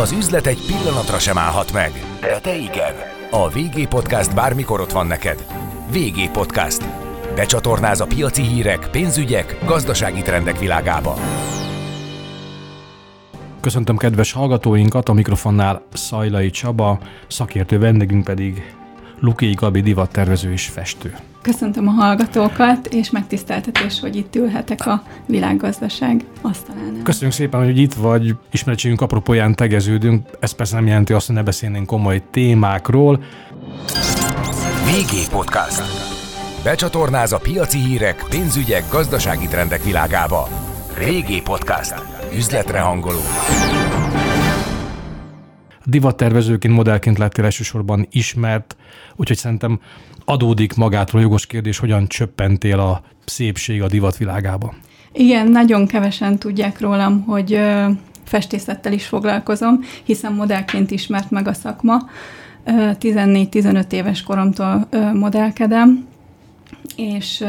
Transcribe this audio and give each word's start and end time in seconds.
Az 0.00 0.12
üzlet 0.12 0.46
egy 0.46 0.66
pillanatra 0.66 1.18
sem 1.18 1.38
állhat 1.38 1.72
meg, 1.72 1.92
de 2.20 2.38
te 2.38 2.56
igen. 2.56 2.94
A 3.30 3.48
VG 3.48 3.88
Podcast 3.88 4.34
bármikor 4.34 4.80
ott 4.80 4.92
van 4.92 5.06
neked. 5.06 5.46
VG 5.92 6.30
Podcast. 6.30 6.84
Becsatornáz 7.34 8.00
a 8.00 8.06
piaci 8.06 8.42
hírek, 8.42 8.88
pénzügyek, 8.90 9.58
gazdasági 9.64 10.22
trendek 10.22 10.58
világába. 10.58 11.14
Köszöntöm 13.60 13.96
kedves 13.96 14.32
hallgatóinkat, 14.32 15.08
a 15.08 15.12
mikrofonnál 15.12 15.82
Szajlai 15.92 16.50
Csaba, 16.50 16.98
szakértő 17.26 17.78
vendégünk 17.78 18.24
pedig 18.24 18.74
Luki 19.20 19.50
Gabi 19.50 19.80
divattervező 19.80 20.52
és 20.52 20.66
festő. 20.66 21.14
Köszöntöm 21.44 21.88
a 21.88 21.90
hallgatókat, 21.90 22.86
és 22.86 23.10
megtiszteltetés, 23.10 24.00
hogy 24.00 24.16
itt 24.16 24.36
ülhetek 24.36 24.86
a 24.86 25.02
világgazdaság 25.26 26.24
asztalánál. 26.42 27.02
Köszönjük 27.02 27.32
szépen, 27.32 27.64
hogy 27.64 27.78
itt 27.78 27.94
vagy, 27.94 28.36
ismeretségünk 28.50 29.00
apropóján 29.00 29.54
tegeződünk. 29.54 30.26
Ez 30.40 30.52
persze 30.52 30.74
nem 30.74 30.86
jelenti 30.86 31.12
azt, 31.12 31.26
hogy 31.26 31.36
ne 31.36 31.42
beszélnénk 31.42 31.86
komoly 31.86 32.22
témákról. 32.30 33.22
VG 34.84 35.30
Podcast. 35.30 35.82
Becsatornáz 36.62 37.32
a 37.32 37.38
piaci 37.38 37.78
hírek, 37.78 38.24
pénzügyek, 38.30 38.84
gazdasági 38.90 39.46
trendek 39.46 39.84
világába. 39.84 40.48
VG 40.98 41.42
Podcast. 41.42 41.94
Üzletre 42.36 42.80
hangoló. 42.80 43.20
Divattervezőként, 45.84 46.74
modellként 46.74 47.18
lettél 47.18 47.44
elsősorban 47.44 48.06
ismert, 48.10 48.76
úgyhogy 49.16 49.36
szerintem 49.36 49.80
adódik 50.24 50.74
magától 50.74 51.20
jogos 51.20 51.46
kérdés, 51.46 51.78
hogyan 51.78 52.06
csöppentél 52.06 52.78
a 52.78 53.02
szépség 53.24 53.82
a 53.82 53.86
divat 53.86 54.16
világába. 54.16 54.74
Igen, 55.12 55.48
nagyon 55.48 55.86
kevesen 55.86 56.38
tudják 56.38 56.80
rólam, 56.80 57.22
hogy 57.22 57.60
festészettel 58.24 58.92
is 58.92 59.06
foglalkozom, 59.06 59.80
hiszen 60.04 60.32
modellként 60.32 60.90
ismert 60.90 61.30
meg 61.30 61.48
a 61.48 61.52
szakma. 61.52 61.98
14-15 62.66 63.92
éves 63.92 64.22
koromtól 64.22 64.88
modellkedem, 65.12 66.06
és 66.96 67.44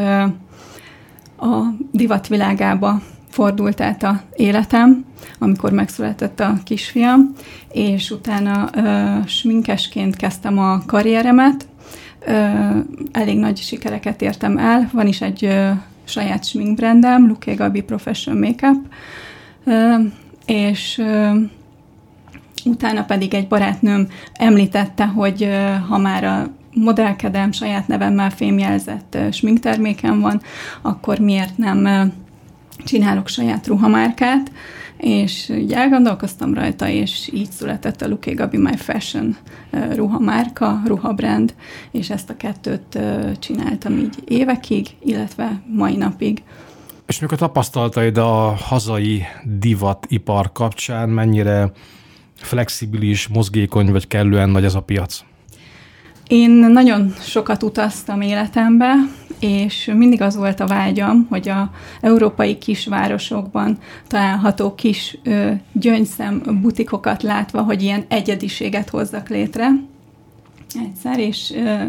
a 1.38 1.60
divat 1.92 2.28
világába 2.28 3.02
fordult 3.30 3.82
át 3.82 4.04
a 4.04 4.22
életem, 4.36 5.06
amikor 5.40 5.72
megszületett 5.72 6.40
a 6.40 6.58
kisfiam, 6.64 7.32
és 7.72 8.12
utána 8.12 8.70
uh, 8.76 9.28
sminkesként 9.28 10.16
kezdtem 10.16 10.60
a 10.60 10.86
karrieremet, 10.86 11.68
elég 13.12 13.38
nagy 13.38 13.58
sikereket 13.58 14.22
értem 14.22 14.58
el, 14.58 14.90
van 14.94 15.08
is 15.08 15.22
egy 15.22 15.50
saját 16.04 16.46
sminkbrandem, 16.46 17.28
Luké 17.28 17.54
Gabi 17.54 17.82
Professional 17.82 18.50
Makeup, 18.50 18.86
és 20.46 21.02
utána 22.66 23.04
pedig 23.04 23.34
egy 23.34 23.48
barátnőm 23.48 24.08
említette, 24.34 25.06
hogy 25.06 25.50
ha 25.90 25.98
már 25.98 26.24
a 26.24 26.50
modellkedem 26.74 27.52
saját 27.52 27.88
nevemmel 27.88 28.30
fémjelzett 28.30 29.18
sminkterméken 29.32 30.20
van, 30.20 30.42
akkor 30.82 31.20
miért 31.20 31.58
nem 31.58 32.12
csinálok 32.86 33.28
saját 33.28 33.68
ruhamárkát, 33.68 34.52
és 35.06 35.50
így 35.50 35.72
elgondolkoztam 35.72 36.54
rajta, 36.54 36.88
és 36.88 37.30
így 37.34 37.50
született 37.52 38.02
a 38.02 38.08
Luké 38.08 38.32
Gabi 38.32 38.58
My 38.58 38.76
Fashion 38.76 39.38
ruhamárka, 39.96 40.82
ruhabrand, 40.86 41.56
és 41.92 42.10
ezt 42.10 42.30
a 42.30 42.38
kettőt 42.38 43.00
csináltam 43.40 43.98
így 43.98 44.16
évekig, 44.28 44.88
illetve 45.04 45.62
mai 45.68 45.96
napig. 45.96 46.44
És 47.06 47.20
mikor 47.20 47.38
tapasztaltaid 47.38 48.18
a 48.18 48.56
hazai 48.62 49.24
divatipar 49.44 50.52
kapcsán, 50.52 51.10
mennyire 51.10 51.72
flexibilis, 52.36 53.28
mozgékony 53.28 53.92
vagy 53.92 54.08
kellően 54.08 54.50
nagy 54.50 54.64
ez 54.64 54.76
a 54.76 54.82
piac? 54.82 55.24
Én 56.28 56.50
nagyon 56.52 57.14
sokat 57.20 57.64
utaztam 57.64 58.22
életembe, 58.22 58.94
és 59.40 59.92
mindig 59.96 60.22
az 60.22 60.36
volt 60.36 60.60
a 60.60 60.68
vágyam, 60.68 61.28
hogy 61.30 61.50
a 61.50 61.72
európai 62.02 62.58
kisvárosokban 62.58 63.78
található 64.08 64.76
kis 64.76 65.18
ö, 65.24 65.52
gyöngyszem 65.74 66.60
butikokat 66.62 67.24
látva, 67.24 67.62
hogy 67.62 67.82
ilyen 67.82 68.06
egyediséget 68.08 68.90
hozzak 68.90 69.30
létre 69.30 69.70
egyszer, 70.84 71.20
és 71.20 71.54
ö, 71.56 71.84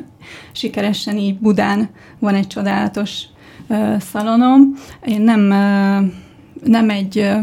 sikeresen 0.52 1.16
így 1.16 1.38
Budán 1.38 1.88
van 2.18 2.34
egy 2.34 2.46
csodálatos 2.46 3.22
ö, 3.68 3.94
szalonom. 3.98 4.74
Én 5.06 5.20
nem, 5.20 5.50
ö, 5.50 5.98
nem 6.64 6.90
egy 6.90 7.18
ö, 7.18 7.38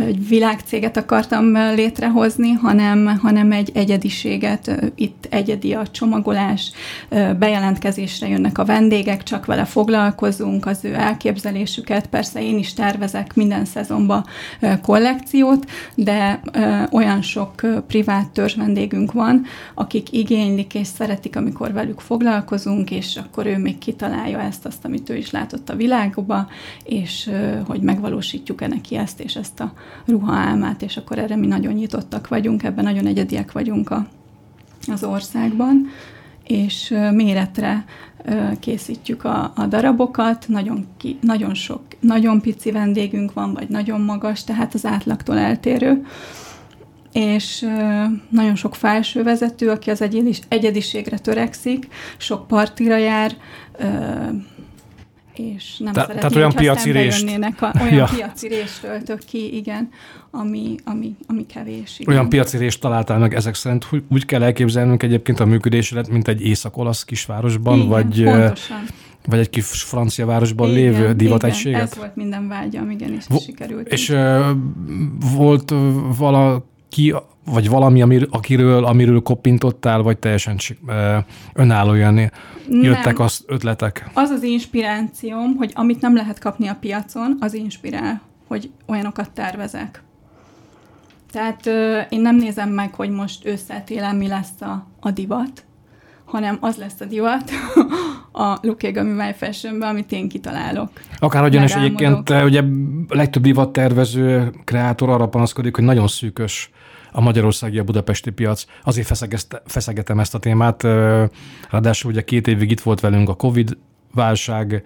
egy 0.00 0.28
világcéget 0.28 0.96
akartam 0.96 1.52
létrehozni, 1.52 2.50
hanem, 2.52 3.18
hanem 3.22 3.52
egy 3.52 3.70
egyediséget. 3.74 4.92
Itt 4.94 5.26
egyedi 5.30 5.72
a 5.72 5.86
csomagolás, 5.86 6.72
bejelentkezésre 7.38 8.28
jönnek 8.28 8.58
a 8.58 8.64
vendégek, 8.64 9.22
csak 9.22 9.46
vele 9.46 9.64
foglalkozunk, 9.64 10.66
az 10.66 10.84
ő 10.84 10.94
elképzelésüket. 10.94 12.06
Persze 12.06 12.42
én 12.42 12.58
is 12.58 12.74
tervezek 12.74 13.34
minden 13.34 13.64
szezonban 13.64 14.24
kollekciót, 14.82 15.70
de 15.94 16.40
olyan 16.90 17.22
sok 17.22 17.52
privát 17.86 18.30
törzs 18.30 18.54
vendégünk 18.54 19.12
van, 19.12 19.44
akik 19.74 20.12
igénylik 20.12 20.74
és 20.74 20.86
szeretik, 20.86 21.36
amikor 21.36 21.72
velük 21.72 22.00
foglalkozunk, 22.00 22.90
és 22.90 23.16
akkor 23.16 23.46
ő 23.46 23.58
még 23.58 23.78
kitalálja 23.78 24.40
ezt, 24.40 24.66
azt, 24.66 24.84
amit 24.84 25.10
ő 25.10 25.16
is 25.16 25.30
látott 25.30 25.70
a 25.70 25.76
világba, 25.76 26.48
és 26.84 27.30
hogy 27.66 27.80
megvalósítjuk-e 27.80 28.66
neki 28.66 28.96
ezt 28.96 29.20
és 29.20 29.34
ezt 29.34 29.60
a 29.60 29.72
ruhaálmát, 30.04 30.82
és 30.82 30.96
akkor 30.96 31.18
erre 31.18 31.36
mi 31.36 31.46
nagyon 31.46 31.72
nyitottak 31.72 32.28
vagyunk, 32.28 32.62
ebben 32.62 32.84
nagyon 32.84 33.06
egyediek 33.06 33.52
vagyunk 33.52 33.90
a, 33.90 34.06
az 34.86 35.04
országban, 35.04 35.86
és 36.46 36.94
méretre 37.12 37.84
készítjük 38.60 39.24
a, 39.24 39.52
a 39.56 39.66
darabokat, 39.66 40.44
nagyon, 40.48 40.86
ki, 40.96 41.18
nagyon 41.20 41.54
sok, 41.54 41.82
nagyon 42.00 42.40
pici 42.40 42.70
vendégünk 42.70 43.32
van, 43.32 43.52
vagy 43.52 43.68
nagyon 43.68 44.00
magas, 44.00 44.44
tehát 44.44 44.74
az 44.74 44.86
átlagtól 44.86 45.38
eltérő, 45.38 46.04
és 47.12 47.66
nagyon 48.28 48.54
sok 48.54 48.74
felsővezető, 48.74 49.70
aki 49.70 49.90
az 49.90 50.04
egyediségre 50.48 51.18
törekszik, 51.18 51.86
sok 52.16 52.46
partira 52.46 52.96
jár, 52.96 53.36
és 55.38 55.76
nem 55.78 55.92
Te, 55.92 56.00
szeretném, 56.00 56.16
tehát 56.16 56.36
olyan 56.36 56.52
piaci 56.52 56.90
részt. 56.90 57.28
A, 57.60 57.72
olyan 57.80 57.94
ja. 57.94 58.08
piaci 58.16 58.48
részt 58.48 58.80
töltök 58.80 59.18
ki, 59.18 59.56
igen, 59.56 59.88
ami, 60.30 60.74
ami, 60.84 61.16
ami 61.26 61.46
kevés. 61.46 61.98
Igen. 61.98 62.14
Olyan 62.14 62.28
piaci 62.28 62.56
részt 62.56 62.80
találtál 62.80 63.18
meg 63.18 63.34
ezek 63.34 63.54
szerint, 63.54 63.84
hogy 63.84 64.02
úgy 64.08 64.24
kell 64.24 64.42
elképzelnünk 64.42 65.02
egyébként 65.02 65.40
a 65.40 65.44
működésedet, 65.44 66.08
mint 66.08 66.28
egy 66.28 66.46
észak-olasz 66.46 67.04
kisvárosban, 67.04 67.76
igen, 67.76 67.88
vagy, 67.88 68.22
pontosan. 68.22 68.82
vagy 69.26 69.38
egy 69.38 69.50
kis 69.50 69.82
francia 69.82 70.26
városban 70.26 70.70
igen, 70.70 70.80
lévő 70.80 71.12
divategységet? 71.12 71.80
ez 71.80 71.96
volt 71.96 72.16
minden 72.16 72.48
vágyam, 72.48 72.90
igen, 72.90 73.12
és 73.12 73.24
Vo- 73.28 73.42
sikerült. 73.42 73.88
És 73.88 74.08
uh, 74.08 74.46
volt 75.36 75.70
uh, 75.70 75.92
valaki, 76.16 77.14
vagy 77.44 77.68
valami, 77.68 78.02
amir, 78.02 78.28
akiről, 78.30 78.84
amiről 78.84 79.20
koppintottál, 79.20 80.02
vagy 80.02 80.18
teljesen 80.18 80.58
önállóan 81.52 82.30
jöttek 82.68 83.16
nem. 83.16 83.26
az 83.26 83.44
ötletek? 83.46 84.10
Az 84.12 84.30
az 84.30 84.42
inspirációm, 84.42 85.56
hogy 85.56 85.72
amit 85.74 86.00
nem 86.00 86.14
lehet 86.14 86.38
kapni 86.38 86.68
a 86.68 86.76
piacon, 86.80 87.36
az 87.40 87.54
inspirál, 87.54 88.20
hogy 88.46 88.70
olyanokat 88.86 89.30
tervezek. 89.30 90.02
Tehát 91.32 91.66
ö, 91.66 92.00
én 92.08 92.20
nem 92.20 92.36
nézem 92.36 92.68
meg, 92.68 92.94
hogy 92.94 93.10
most 93.10 93.46
ősszel 93.46 93.84
télen 93.84 94.16
mi 94.16 94.26
lesz 94.26 94.60
a, 94.60 94.86
a 95.00 95.10
divat, 95.10 95.64
hanem 96.24 96.58
az 96.60 96.76
lesz 96.76 97.00
a 97.00 97.04
divat 97.04 97.50
a 98.32 98.58
Lukégami 98.62 99.10
My 99.10 99.32
Fashionben, 99.36 99.88
amit 99.88 100.12
én 100.12 100.28
kitalálok. 100.28 100.90
Akár 101.18 101.44
ugyanis 101.44 101.74
egyébként 101.74 102.30
ugye 102.30 102.62
legtöbb 103.08 103.42
divat 103.42 103.72
tervező, 103.72 104.52
kreátor 104.64 105.08
arra 105.08 105.28
panaszkodik, 105.28 105.74
hogy 105.74 105.84
nagyon 105.84 106.08
szűkös 106.08 106.70
a 107.16 107.20
magyarországi, 107.20 107.78
a 107.78 107.84
budapesti 107.84 108.30
piac. 108.30 108.64
Azért 108.84 109.16
feszegetem 109.64 110.20
ezt 110.20 110.34
a 110.34 110.38
témát. 110.38 110.82
Ráadásul 111.70 112.10
ugye 112.10 112.24
két 112.24 112.46
évig 112.46 112.70
itt 112.70 112.80
volt 112.80 113.00
velünk 113.00 113.28
a 113.28 113.34
Covid 113.34 113.76
válság, 114.14 114.84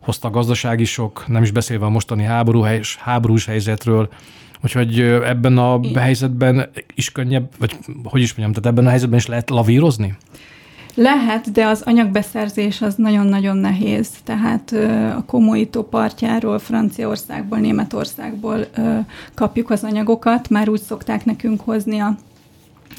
hozta 0.00 0.28
a 0.28 0.30
gazdasági 0.30 0.84
sok, 0.84 1.24
nem 1.26 1.42
is 1.42 1.50
beszélve 1.50 1.84
a 1.84 1.88
mostani 1.88 2.22
háború, 2.22 2.64
háborús 2.98 3.46
helyzetről, 3.46 4.08
Úgyhogy 4.64 5.00
ebben 5.00 5.58
a 5.58 5.80
helyzetben 5.94 6.70
is 6.94 7.12
könnyebb, 7.12 7.50
vagy 7.58 7.76
hogy 8.04 8.20
is 8.20 8.34
mondjam, 8.34 8.52
tehát 8.52 8.66
ebben 8.66 8.86
a 8.86 8.90
helyzetben 8.90 9.18
is 9.18 9.26
lehet 9.26 9.50
lavírozni? 9.50 10.16
Lehet, 10.98 11.52
de 11.52 11.66
az 11.66 11.82
anyagbeszerzés 11.84 12.82
az 12.82 12.94
nagyon-nagyon 12.94 13.56
nehéz. 13.56 14.08
Tehát 14.24 14.72
a 15.16 15.24
Komóító 15.26 15.82
partjáról, 15.82 16.58
Franciaországból, 16.58 17.58
Németországból 17.58 18.66
kapjuk 19.34 19.70
az 19.70 19.84
anyagokat. 19.84 20.50
Már 20.50 20.68
úgy 20.68 20.80
szokták 20.80 21.24
nekünk 21.24 21.60
hozni 21.60 21.98
a 21.98 22.16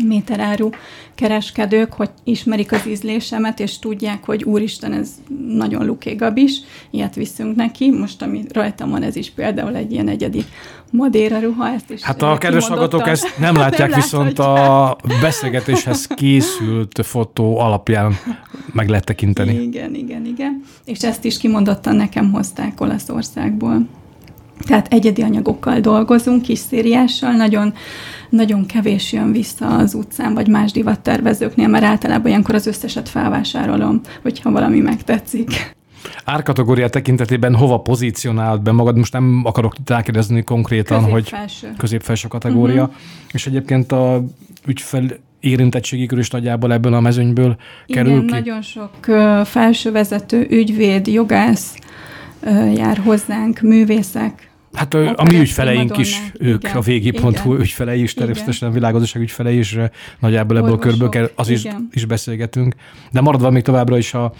méteráru 0.03 0.69
kereskedők, 1.15 1.93
hogy 1.93 2.09
ismerik 2.23 2.71
az 2.71 2.87
ízlésemet, 2.87 3.59
és 3.59 3.79
tudják, 3.79 4.25
hogy 4.25 4.43
úristen, 4.43 4.93
ez 4.93 5.09
nagyon 5.47 5.85
lukégab 5.85 6.37
is, 6.37 6.59
ilyet 6.91 7.15
viszünk 7.15 7.55
neki. 7.55 7.91
Most, 7.91 8.21
ami 8.21 8.43
rajtam 8.53 8.89
van, 8.89 9.03
ez 9.03 9.15
is 9.15 9.29
például 9.29 9.75
egy 9.75 9.91
ilyen 9.91 10.07
egyedi 10.07 10.45
Madéra 10.91 11.39
ruha, 11.39 11.69
ezt 11.69 11.89
is 11.89 12.01
Hát 12.01 12.21
a 12.21 12.37
kedves 12.37 12.67
hallgatók 12.67 13.07
ezt 13.07 13.39
nem 13.39 13.55
látják, 13.55 13.89
nem 13.89 13.99
viszont 13.99 14.39
a 14.39 14.97
beszélgetéshez 15.21 16.07
készült 16.07 16.99
fotó 17.03 17.59
alapján 17.59 18.17
meg 18.73 18.89
lehet 18.89 19.05
tekinteni. 19.05 19.61
Igen, 19.61 19.95
igen, 19.95 20.25
igen. 20.25 20.63
És 20.85 20.99
ezt 20.99 21.25
is 21.25 21.37
kimondottan 21.37 21.95
nekem 21.95 22.31
hozták 22.31 22.81
Olaszországból. 22.81 23.87
Tehát 24.65 24.87
egyedi 24.93 25.21
anyagokkal 25.21 25.79
dolgozunk, 25.79 26.41
kis 26.41 26.59
szériással, 26.59 27.31
nagyon, 27.31 27.73
nagyon 28.29 28.65
kevés 28.65 29.13
jön 29.13 29.31
vissza 29.31 29.77
az 29.77 29.93
utcán, 29.93 30.33
vagy 30.33 30.47
más 30.47 30.71
divattervezőknél, 30.71 31.67
mert 31.67 31.83
általában 31.83 32.27
ilyenkor 32.27 32.55
az 32.55 32.67
összeset 32.67 33.09
felvásárolom, 33.09 34.01
hogyha 34.21 34.51
valami 34.51 34.79
megtetszik. 34.79 35.75
Árkategória 36.25 36.89
tekintetében 36.89 37.55
hova 37.55 37.77
pozícionált 37.77 38.61
be 38.61 38.71
magad? 38.71 38.97
Most 38.97 39.13
nem 39.13 39.41
akarok 39.45 39.75
rákérdezni 39.85 40.43
konkrétan, 40.43 41.03
közép-felső. 41.11 41.67
hogy 41.67 41.77
közép-felső 41.77 42.27
kategória. 42.27 42.83
Uh-huh. 42.83 42.97
És 43.31 43.47
egyébként 43.47 43.91
a 43.91 44.23
ügyfel 44.65 45.03
érintettségi 45.39 46.05
kör 46.05 46.19
is 46.19 46.29
nagyjából 46.29 46.73
ebből 46.73 46.93
a 46.93 46.99
mezőnyből 46.99 47.57
Igen, 47.85 48.03
kerül 48.03 48.25
ki? 48.25 48.31
nagyon 48.31 48.61
sok 48.61 48.91
felsővezető, 49.45 50.47
ügyvéd, 50.49 51.07
jogász 51.07 51.75
jár 52.75 52.97
hozzánk, 52.97 53.61
művészek, 53.61 54.49
Hát 54.77 54.93
a 54.93 55.23
mi 55.23 55.39
ügyfeleink 55.39 55.89
Madonna. 55.89 56.01
is, 56.01 56.31
ők 56.39 56.63
igen, 56.63 56.77
a 56.77 56.79
végi.hu 56.79 57.55
ügyfelei 57.55 58.01
is, 58.01 58.13
természetesen 58.13 58.69
a 58.69 58.71
világgazdaság 58.71 59.21
ügyfelei 59.21 59.57
is 59.57 59.77
nagyjából 60.19 60.57
ebből 60.57 60.71
a 60.71 60.77
körből 60.77 61.09
kell, 61.09 61.29
az 61.35 61.49
is, 61.49 61.63
is 61.91 62.05
beszélgetünk. 62.05 62.75
De 63.11 63.21
maradva 63.21 63.49
még 63.49 63.63
továbbra 63.63 63.97
is 63.97 64.13
a 64.13 64.33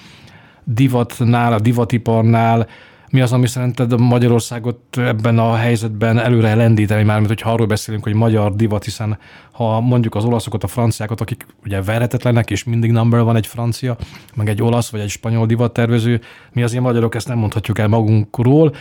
divatnál, 0.64 1.54
a 1.54 1.60
divatiparnál, 1.60 2.68
mi 3.10 3.22
az, 3.22 3.32
ami 3.32 3.48
szerinted 3.48 4.00
Magyarországot 4.00 4.98
ebben 4.98 5.40
a 5.40 5.56
helyzetben 5.56 6.20
előre 6.20 6.56
lendíteni, 6.56 7.04
már 7.04 7.16
mint 7.18 7.28
hogyha 7.28 7.52
arról 7.52 7.68
beszélünk, 7.68 8.04
hogy 8.04 8.14
magyar 8.14 8.56
divat, 8.56 8.84
hiszen 8.84 9.18
ha 9.52 9.82
mondjuk 9.82 10.16
az 10.16 10.26
olaszokat, 10.26 10.64
a 10.64 10.68
franciákat, 10.68 11.22
akik 11.22 11.46
ugye 11.66 11.82
verhetetlenek, 11.82 12.50
és 12.50 12.64
mindig 12.64 12.92
number 12.92 13.24
van 13.24 13.36
egy 13.36 13.48
francia, 13.48 13.98
meg 14.36 14.50
egy 14.50 14.62
olasz, 14.62 14.90
vagy 14.90 15.00
egy 15.00 15.10
spanyol 15.10 15.46
divattervező, 15.46 16.22
mi 16.52 16.64
az 16.64 16.72
ilyen 16.72 16.84
magyarok 16.84 17.16
ezt 17.16 17.28
nem 17.28 17.38
mondhatjuk 17.38 17.80
el 17.80 17.88
magunkról. 17.88 18.76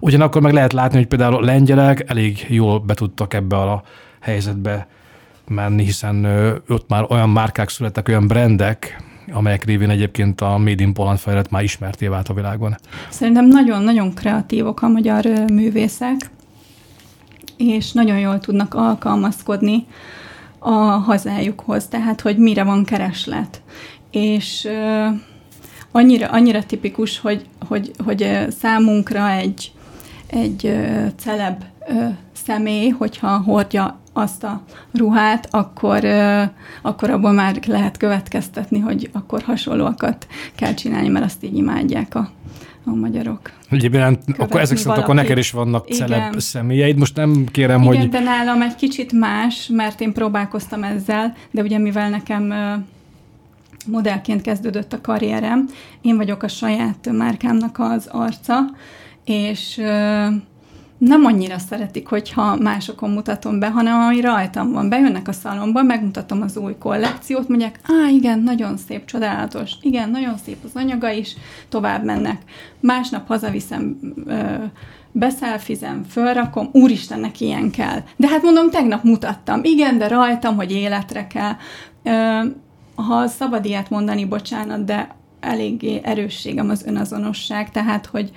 Ugyanakkor 0.00 0.42
meg 0.42 0.52
lehet 0.52 0.72
látni, 0.72 0.96
hogy 0.96 1.06
például 1.06 1.34
a 1.34 1.40
lengyelek 1.40 2.10
elég 2.10 2.46
jól 2.48 2.78
betudtak 2.78 3.34
ebbe 3.34 3.56
a 3.56 3.82
helyzetbe 4.20 4.86
menni, 5.48 5.84
hiszen 5.84 6.24
ott 6.68 6.88
már 6.88 7.06
olyan 7.08 7.30
márkák 7.30 7.68
születtek, 7.68 8.08
olyan 8.08 8.26
brendek, 8.26 9.02
amelyek 9.32 9.64
révén 9.64 9.90
egyébként 9.90 10.40
a 10.40 10.58
Made 10.58 10.82
in 10.82 10.92
Poland 10.92 11.18
fejlett 11.18 11.50
már 11.50 11.62
ismerté 11.62 12.06
vált 12.06 12.28
a 12.28 12.34
világon. 12.34 12.76
Szerintem 13.08 13.48
nagyon-nagyon 13.48 14.14
kreatívok 14.14 14.82
a 14.82 14.88
magyar 14.88 15.24
művészek, 15.52 16.30
és 17.56 17.92
nagyon 17.92 18.18
jól 18.18 18.38
tudnak 18.38 18.74
alkalmazkodni 18.74 19.86
a 20.58 20.74
hazájukhoz, 20.78 21.86
tehát 21.86 22.20
hogy 22.20 22.38
mire 22.38 22.64
van 22.64 22.84
kereslet. 22.84 23.62
És 24.10 24.68
annyira, 25.92 26.28
annyira 26.28 26.62
tipikus, 26.62 27.18
hogy, 27.18 27.46
hogy, 27.68 27.90
hogy 28.04 28.46
számunkra 28.58 29.30
egy, 29.30 29.72
egy 30.26 30.76
celeb 31.16 31.64
személy, 32.32 32.88
hogyha 32.88 33.38
hordja 33.38 33.98
azt 34.12 34.44
a 34.44 34.62
ruhát, 34.92 35.48
akkor, 35.50 36.04
akkor 36.82 37.10
abból 37.10 37.32
már 37.32 37.60
lehet 37.66 37.96
következtetni, 37.96 38.78
hogy 38.78 39.10
akkor 39.12 39.42
hasonlóakat 39.42 40.26
kell 40.54 40.74
csinálni, 40.74 41.08
mert 41.08 41.24
azt 41.24 41.44
így 41.44 41.56
imádják 41.56 42.14
a, 42.14 42.30
a 42.84 42.94
magyarok. 42.94 43.50
Egyébként 43.70 44.18
akkor 44.38 44.60
ezek 44.60 44.76
szerint 44.76 45.02
akkor 45.02 45.14
neked 45.14 45.38
is 45.38 45.50
vannak 45.50 45.90
Igen. 45.90 46.08
celeb 46.08 46.38
személyeid. 46.38 46.98
Most 46.98 47.16
nem 47.16 47.44
kérem, 47.52 47.80
Igen, 47.80 47.86
hogy... 47.86 47.96
Igen, 47.96 48.10
de 48.10 48.20
nálam 48.20 48.62
egy 48.62 48.74
kicsit 48.74 49.12
más, 49.12 49.66
mert 49.72 50.00
én 50.00 50.12
próbálkoztam 50.12 50.82
ezzel, 50.82 51.34
de 51.50 51.62
ugye 51.62 51.78
mivel 51.78 52.10
nekem 52.10 52.52
modellként 53.86 54.42
kezdődött 54.42 54.92
a 54.92 55.00
karrierem, 55.00 55.68
én 56.00 56.16
vagyok 56.16 56.42
a 56.42 56.48
saját 56.48 57.10
márkámnak 57.12 57.78
az 57.78 58.08
arca, 58.12 58.58
és 59.26 59.80
nem 60.98 61.24
annyira 61.24 61.58
szeretik, 61.58 62.08
hogyha 62.08 62.56
másokon 62.56 63.10
mutatom 63.10 63.58
be, 63.58 63.70
hanem 63.70 64.00
ami 64.00 64.20
rajtam 64.20 64.72
van. 64.72 64.88
Bejönnek 64.88 65.28
a 65.28 65.32
szalomba, 65.32 65.82
megmutatom 65.82 66.42
az 66.42 66.56
új 66.56 66.74
kollekciót, 66.78 67.48
mondják, 67.48 67.80
á, 67.82 68.08
igen, 68.10 68.38
nagyon 68.38 68.76
szép, 68.76 69.04
csodálatos, 69.04 69.72
igen, 69.80 70.10
nagyon 70.10 70.36
szép 70.44 70.56
az 70.64 70.70
anyaga 70.74 71.10
is, 71.10 71.34
tovább 71.68 72.04
mennek. 72.04 72.42
Másnap 72.80 73.26
hazaviszem, 73.26 73.98
ö, 74.26 74.54
beszelfizem, 75.12 76.04
fölrakom, 76.10 76.68
úristennek 76.72 77.40
ilyen 77.40 77.70
kell. 77.70 78.02
De 78.16 78.28
hát 78.28 78.42
mondom, 78.42 78.70
tegnap 78.70 79.02
mutattam, 79.02 79.60
igen, 79.62 79.98
de 79.98 80.08
rajtam, 80.08 80.56
hogy 80.56 80.72
életre 80.72 81.26
kell. 81.26 81.52
Ö, 82.02 82.46
ha 82.94 83.26
szabad 83.26 83.64
ilyet 83.64 83.90
mondani, 83.90 84.24
bocsánat, 84.24 84.84
de 84.84 85.14
eléggé 85.40 86.00
erősségem 86.02 86.68
az 86.68 86.84
önazonosság, 86.86 87.70
tehát, 87.70 88.06
hogy 88.06 88.30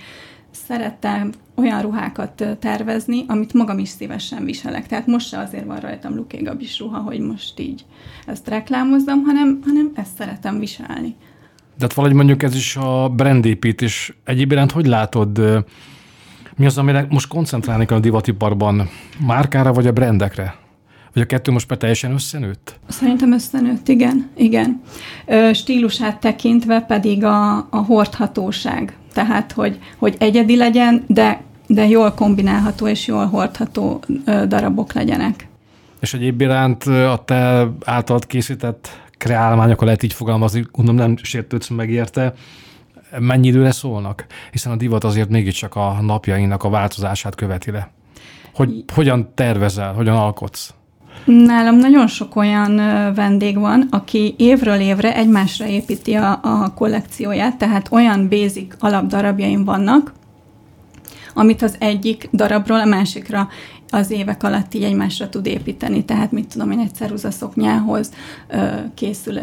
szerettem 0.67 1.31
olyan 1.55 1.81
ruhákat 1.81 2.43
tervezni, 2.59 3.25
amit 3.27 3.53
magam 3.53 3.79
is 3.79 3.89
szívesen 3.89 4.45
viselek. 4.45 4.87
Tehát 4.87 5.07
most 5.07 5.27
se 5.27 5.37
azért 5.37 5.65
van 5.65 5.79
rajtam 5.79 6.15
Luké 6.15 6.41
Gabis 6.41 6.79
ruha, 6.79 6.99
hogy 6.99 7.19
most 7.19 7.59
így 7.59 7.85
ezt 8.25 8.47
reklámozzam, 8.47 9.23
hanem, 9.23 9.59
hanem 9.65 9.91
ezt 9.95 10.15
szeretem 10.17 10.59
viselni. 10.59 11.15
De 11.77 11.85
hát 11.85 11.93
valahogy 11.93 12.17
mondjuk 12.17 12.43
ez 12.43 12.55
is 12.55 12.75
a 12.75 13.09
brandépítés. 13.09 14.17
Egyéb 14.23 14.51
iránt 14.51 14.71
hogy 14.71 14.85
látod, 14.85 15.63
mi 16.55 16.65
az, 16.65 16.77
amire 16.77 17.07
most 17.09 17.27
koncentrálni 17.27 17.85
kell 17.85 17.97
a 17.97 18.01
divatiparban? 18.01 18.89
Márkára 19.25 19.73
vagy 19.73 19.87
a 19.87 19.91
brandekre? 19.91 20.55
Vagy 21.13 21.23
a 21.23 21.25
kettő 21.25 21.51
most 21.51 21.69
már 21.69 21.77
teljesen 21.77 22.11
összenőtt? 22.11 22.79
Szerintem 22.87 23.31
összenőtt, 23.31 23.87
igen. 23.87 24.29
igen. 24.35 24.81
Stílusát 25.53 26.19
tekintve 26.19 26.79
pedig 26.81 27.23
a, 27.23 27.57
a 27.57 27.77
hordhatóság. 27.77 28.97
Tehát, 29.19 29.51
hogy, 29.51 29.79
hogy 29.97 30.15
egyedi 30.19 30.55
legyen, 30.55 31.03
de, 31.07 31.41
de 31.67 31.87
jól 31.87 32.11
kombinálható 32.11 32.87
és 32.87 33.07
jól 33.07 33.25
hordható 33.25 34.03
darabok 34.47 34.93
legyenek. 34.93 35.47
És 35.99 36.13
egyéb 36.13 36.41
iránt 36.41 36.83
a 36.83 37.21
te 37.25 37.67
általad 37.85 38.27
készített 38.27 38.89
kreálmányok, 39.17 39.81
lehet 39.81 40.03
így 40.03 40.13
fogalmazni, 40.13 40.65
gondolom 40.71 41.01
nem 41.01 41.17
sértődsz 41.17 41.67
meg 41.67 41.89
érte, 41.89 42.33
mennyi 43.17 43.47
időre 43.47 43.71
szólnak? 43.71 44.25
Hiszen 44.51 44.71
a 44.71 44.75
divat 44.75 45.03
azért 45.03 45.29
mégiscsak 45.29 45.75
a 45.75 45.97
napjainak 46.01 46.63
a 46.63 46.69
változását 46.69 47.35
követi 47.35 47.71
le. 47.71 47.89
Hogy 48.53 48.83
hogyan 48.93 49.31
tervezel, 49.33 49.93
hogyan 49.93 50.15
alkotsz? 50.15 50.73
Nálam 51.25 51.75
nagyon 51.75 52.07
sok 52.07 52.35
olyan 52.35 52.75
vendég 53.13 53.57
van, 53.57 53.87
aki 53.89 54.33
évről 54.37 54.79
évre 54.79 55.15
egymásra 55.15 55.65
építi 55.65 56.13
a, 56.13 56.39
a 56.41 56.73
kollekcióját, 56.73 57.57
tehát 57.57 57.87
olyan 57.91 58.29
basic 58.29 58.75
alapdarabjaim 58.79 59.65
vannak, 59.65 60.13
amit 61.33 61.61
az 61.61 61.75
egyik 61.79 62.29
darabról 62.33 62.79
a 62.79 62.85
másikra 62.85 63.47
az 63.89 64.11
évek 64.11 64.43
alatt 64.43 64.73
így 64.73 64.83
egymásra 64.83 65.29
tud 65.29 65.45
építeni. 65.45 66.05
Tehát 66.05 66.31
mit 66.31 66.47
tudom 66.47 66.71
én, 66.71 66.79
egy 66.79 66.93
ceruzaszoknyához 66.93 68.11
készül 68.93 69.39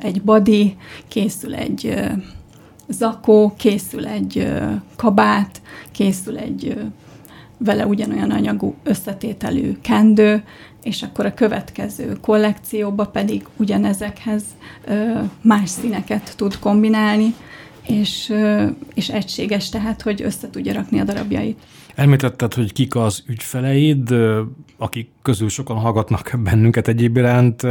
egy 0.00 0.22
body, 0.22 0.76
készül 1.08 1.54
egy 1.54 1.94
zakó, 2.88 3.54
készül 3.56 4.06
egy 4.06 4.52
kabát, 4.96 5.60
készül 5.92 6.38
egy 6.38 6.78
vele 7.58 7.86
ugyanolyan 7.86 8.30
anyagú 8.30 8.74
összetételű 8.82 9.76
kendő, 9.80 10.42
és 10.86 11.02
akkor 11.02 11.26
a 11.26 11.34
következő 11.34 12.16
kollekcióba 12.20 13.04
pedig 13.04 13.46
ugyanezekhez 13.56 14.42
más 15.40 15.68
színeket 15.68 16.36
tud 16.36 16.58
kombinálni, 16.58 17.34
és, 17.86 18.34
és 18.94 19.08
egységes, 19.08 19.68
tehát, 19.68 20.02
hogy 20.02 20.22
össze 20.22 20.50
tudja 20.50 20.72
rakni 20.72 21.00
a 21.00 21.04
darabjait. 21.04 21.58
Említetted, 21.94 22.54
hogy 22.54 22.72
kik 22.72 22.96
az 22.96 23.22
ügyfeleid, 23.26 24.14
akik 24.76 25.08
közül 25.22 25.48
sokan 25.48 25.76
hallgatnak 25.76 26.32
bennünket 26.38 26.88
egyéb 26.88 27.16
iránt, 27.16 27.62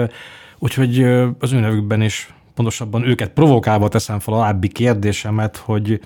úgyhogy 0.59 1.03
az 1.39 1.53
ő 1.53 1.59
nevükben 1.59 2.01
is 2.01 2.33
pontosabban 2.53 3.07
őket 3.07 3.29
provokálva 3.29 3.87
teszem 3.87 4.19
fel 4.19 4.33
a 4.33 4.39
lábbi 4.39 4.67
kérdésemet, 4.67 5.57
hogy 5.57 5.99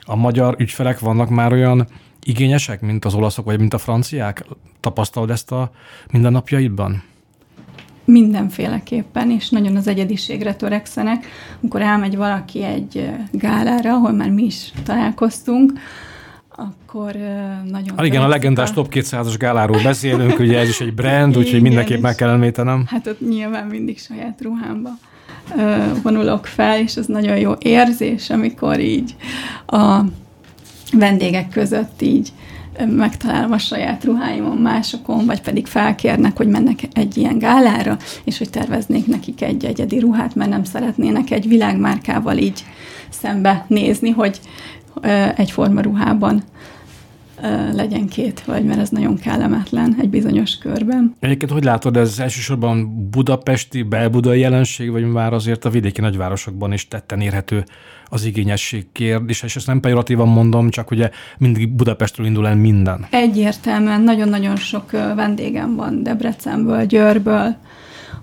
a 0.00 0.16
magyar 0.16 0.56
ügyfelek 0.58 0.98
vannak 0.98 1.28
már 1.28 1.52
olyan 1.52 1.86
igényesek, 2.22 2.80
mint 2.80 3.04
az 3.04 3.14
olaszok, 3.14 3.44
vagy 3.44 3.58
mint 3.58 3.74
a 3.74 3.78
franciák? 3.78 4.44
Tapasztalod 4.82 5.30
ezt 5.30 5.52
a 5.52 5.70
mindennapjaidban? 6.10 7.02
Mindenféleképpen, 8.04 9.30
és 9.30 9.48
nagyon 9.48 9.76
az 9.76 9.86
egyediségre 9.86 10.54
törekszenek. 10.54 11.26
Amikor 11.60 11.82
elmegy 11.82 12.16
valaki 12.16 12.62
egy 12.62 13.10
gálára, 13.32 13.92
ahol 13.92 14.12
már 14.12 14.30
mi 14.30 14.42
is 14.42 14.72
találkoztunk, 14.84 15.72
akkor 16.48 17.12
nagyon... 17.70 17.96
Hát 17.96 18.06
igen, 18.06 18.22
a 18.22 18.28
legendás 18.28 18.70
a... 18.70 18.72
top 18.72 18.88
200-as 18.94 19.34
gáláról 19.38 19.82
beszélünk, 19.82 20.38
ugye 20.38 20.58
ez 20.58 20.68
is 20.68 20.80
egy 20.80 20.94
brand, 20.94 21.36
úgyhogy 21.36 21.62
mindenképp 21.62 22.00
meg 22.00 22.14
kell 22.14 22.28
említenem. 22.28 22.84
Hát 22.86 23.06
ott 23.06 23.20
nyilván 23.28 23.66
mindig 23.66 23.98
saját 23.98 24.40
ruhámba 24.42 24.90
vonulok 26.02 26.46
fel, 26.46 26.78
és 26.80 26.96
ez 26.96 27.06
nagyon 27.06 27.38
jó 27.38 27.52
érzés, 27.58 28.30
amikor 28.30 28.80
így 28.80 29.16
a 29.66 30.00
vendégek 30.92 31.48
között 31.48 32.02
így 32.02 32.32
megtalálom 32.88 33.52
a 33.52 33.58
saját 33.58 34.04
ruháimon 34.04 34.56
másokon, 34.56 35.26
vagy 35.26 35.40
pedig 35.40 35.66
felkérnek, 35.66 36.36
hogy 36.36 36.48
mennek 36.48 36.88
egy 36.92 37.16
ilyen 37.16 37.38
gálára, 37.38 37.96
és 38.24 38.38
hogy 38.38 38.50
terveznék 38.50 39.06
nekik 39.06 39.42
egy 39.42 39.64
egyedi 39.64 39.98
ruhát, 39.98 40.34
mert 40.34 40.50
nem 40.50 40.64
szeretnének 40.64 41.30
egy 41.30 41.48
világmárkával 41.48 42.36
így 42.36 42.64
szembe 43.10 43.64
nézni, 43.68 44.10
hogy 44.10 44.40
egyforma 45.36 45.80
ruhában 45.80 46.42
legyen 47.72 48.08
két 48.08 48.44
vagy, 48.44 48.64
mert 48.64 48.80
ez 48.80 48.88
nagyon 48.88 49.16
kellemetlen 49.16 49.96
egy 50.00 50.08
bizonyos 50.08 50.58
körben. 50.58 51.14
Egyébként 51.20 51.50
hogy 51.50 51.64
látod, 51.64 51.96
ez 51.96 52.18
elsősorban 52.18 53.08
budapesti, 53.10 53.82
belbudai 53.82 54.40
jelenség, 54.40 54.90
vagy 54.90 55.04
már 55.04 55.32
azért 55.32 55.64
a 55.64 55.70
vidéki 55.70 56.00
nagyvárosokban 56.00 56.72
is 56.72 56.88
tetten 56.88 57.20
érhető 57.20 57.64
az 58.04 58.24
igényesség 58.24 58.86
kérdés, 58.92 59.42
és 59.42 59.56
ezt 59.56 59.66
nem 59.66 59.80
pejoratívan 59.80 60.28
mondom, 60.28 60.70
csak 60.70 60.90
ugye 60.90 61.10
mindig 61.38 61.68
Budapestről 61.68 62.26
indul 62.26 62.48
el 62.48 62.56
minden. 62.56 63.06
Egyértelműen 63.10 64.00
nagyon-nagyon 64.00 64.56
sok 64.56 64.90
vendégem 64.90 65.76
van 65.76 66.02
Debrecenből, 66.02 66.86
Győrből, 66.86 67.56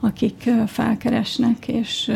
akik 0.01 0.49
felkeresnek 0.67 1.67
és 1.67 2.11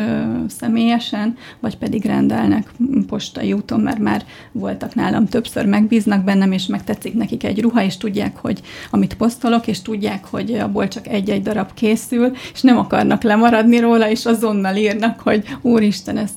személyesen, 0.48 1.36
vagy 1.60 1.76
pedig 1.76 2.04
rendelnek 2.04 2.70
postai 3.06 3.52
úton, 3.52 3.80
mert 3.80 3.98
már 3.98 4.24
voltak 4.52 4.94
nálam 4.94 5.26
többször, 5.26 5.66
megbíznak 5.66 6.24
bennem, 6.24 6.52
és 6.52 6.66
megtetszik 6.66 7.14
nekik 7.14 7.44
egy 7.44 7.60
ruha, 7.60 7.82
és 7.82 7.96
tudják, 7.96 8.36
hogy 8.36 8.60
amit 8.90 9.14
posztolok, 9.14 9.66
és 9.66 9.82
tudják, 9.82 10.24
hogy 10.24 10.52
abból 10.52 10.88
csak 10.88 11.08
egy-egy 11.08 11.42
darab 11.42 11.74
készül, 11.74 12.32
és 12.52 12.60
nem 12.60 12.78
akarnak 12.78 13.22
lemaradni 13.22 13.78
róla, 13.78 14.10
és 14.10 14.26
azonnal 14.26 14.76
írnak, 14.76 15.20
hogy 15.20 15.56
úristen, 15.60 16.16
ezt 16.16 16.34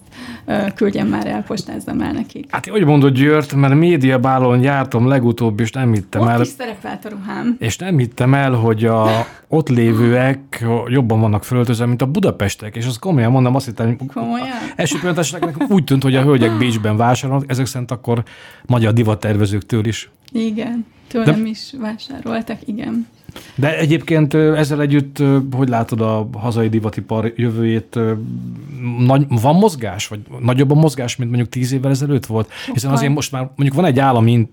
küldjem 0.75 1.08
már 1.08 1.27
el, 1.27 1.44
postázzam 1.44 2.01
el 2.01 2.12
nekik. 2.12 2.46
Hát 2.51 2.72
úgy 2.72 2.86
mondod 2.86 3.13
Győrt, 3.13 3.54
mert 3.54 3.74
médiabálon 3.74 4.62
jártam 4.62 5.08
legutóbb, 5.08 5.60
és 5.60 5.72
nem 5.72 5.94
hittem 5.94 6.22
Ott 6.22 6.27
el. 6.27 6.42
is 6.42 6.48
szerepelt 6.48 7.06
a 7.06 7.10
ruhám. 7.10 7.56
És 7.60 7.77
nem 7.77 7.98
hittem 7.98 8.34
el, 8.34 8.51
hogy 8.51 8.86
a 8.86 9.08
ott 9.48 9.70
lévőek 9.70 10.66
jobban 10.88 11.20
vannak 11.20 11.37
fölöltözve, 11.44 11.86
mint 11.86 12.01
a 12.01 12.06
budapestek, 12.06 12.75
és 12.75 12.86
azt 12.86 13.00
komolyan 13.00 13.32
mondom, 13.32 13.56
azt 13.56 13.65
hittem, 13.65 13.98
Komolyan? 14.13 14.48
Első 14.75 14.98
pillanatásnak 14.98 15.65
úgy 15.70 15.84
tűnt, 15.84 16.03
hogy 16.03 16.15
a 16.15 16.22
hölgyek 16.22 16.58
Bécsben 16.58 16.98
vásárolnak, 16.98 17.50
ezek 17.50 17.65
szerint 17.65 17.91
akkor 17.91 18.24
magyar 18.65 18.94
divattervezőktől 18.94 19.86
is. 19.86 20.10
Igen, 20.32 20.86
tőlem 21.08 21.44
De... 21.44 21.50
is 21.50 21.74
vásároltak, 21.79 22.58
igen. 22.65 23.08
De 23.56 23.77
egyébként 23.77 24.34
ezzel 24.34 24.82
együtt, 24.82 25.24
hogy 25.51 25.70
látod 25.70 26.01
a 26.01 26.29
hazai 26.34 26.70
divatipar 26.70 27.34
jövőjét? 27.36 28.00
Nagy, 29.00 29.25
van 29.29 29.56
mozgás? 29.56 30.08
Vagy 30.08 30.20
nagyobb 30.39 30.72
a 30.72 30.75
mozgás, 30.75 31.15
mint 31.15 31.29
mondjuk 31.29 31.51
tíz 31.51 31.72
évvel 31.72 31.91
ezelőtt 31.91 32.25
volt? 32.25 32.51
Hiszen 32.74 32.91
azért 32.91 33.13
most 33.13 33.32
már 33.32 33.41
mondjuk 33.41 33.74
van 33.74 33.86
egy 33.86 34.00
állami 34.00 34.50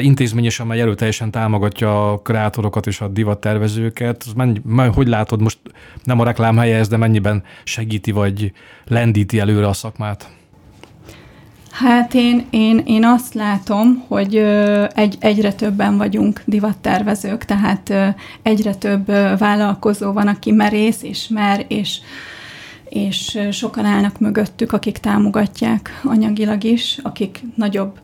intézmény 0.00 0.44
is, 0.44 0.60
amely 0.60 0.80
erőteljesen 0.80 1.30
támogatja 1.30 2.12
a 2.12 2.18
kreátorokat 2.18 2.86
és 2.86 3.00
a 3.00 3.08
divattervezőket. 3.08 4.24
Mennyi, 4.36 4.60
hogy 4.94 5.08
látod 5.08 5.42
most 5.42 5.58
nem 6.02 6.20
a 6.20 6.24
reklám 6.24 6.56
helye 6.56 6.76
ez, 6.76 6.88
de 6.88 6.96
mennyiben 6.96 7.42
segíti 7.64 8.10
vagy 8.10 8.52
lendíti 8.84 9.38
előre 9.38 9.68
a 9.68 9.72
szakmát? 9.72 10.28
Hát 11.70 12.14
én, 12.14 12.46
én, 12.50 12.82
én 12.86 13.04
azt 13.04 13.34
látom, 13.34 14.04
hogy 14.08 14.36
egy, 14.94 15.16
egyre 15.20 15.52
többen 15.52 15.96
vagyunk 15.96 16.42
divattervezők, 16.44 17.44
tehát 17.44 17.92
egyre 18.42 18.74
több 18.74 19.06
vállalkozó 19.38 20.12
van, 20.12 20.28
aki 20.28 20.50
merész 20.50 21.02
és 21.02 21.28
mer, 21.28 21.64
és, 21.68 21.98
és 22.84 23.38
sokan 23.50 23.84
állnak 23.84 24.18
mögöttük, 24.18 24.72
akik 24.72 24.98
támogatják 24.98 26.00
anyagilag 26.04 26.64
is, 26.64 26.98
akik 27.02 27.42
nagyobb 27.54 27.98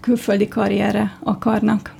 külföldi 0.00 0.48
karrierre 0.48 1.16
akarnak 1.22 1.94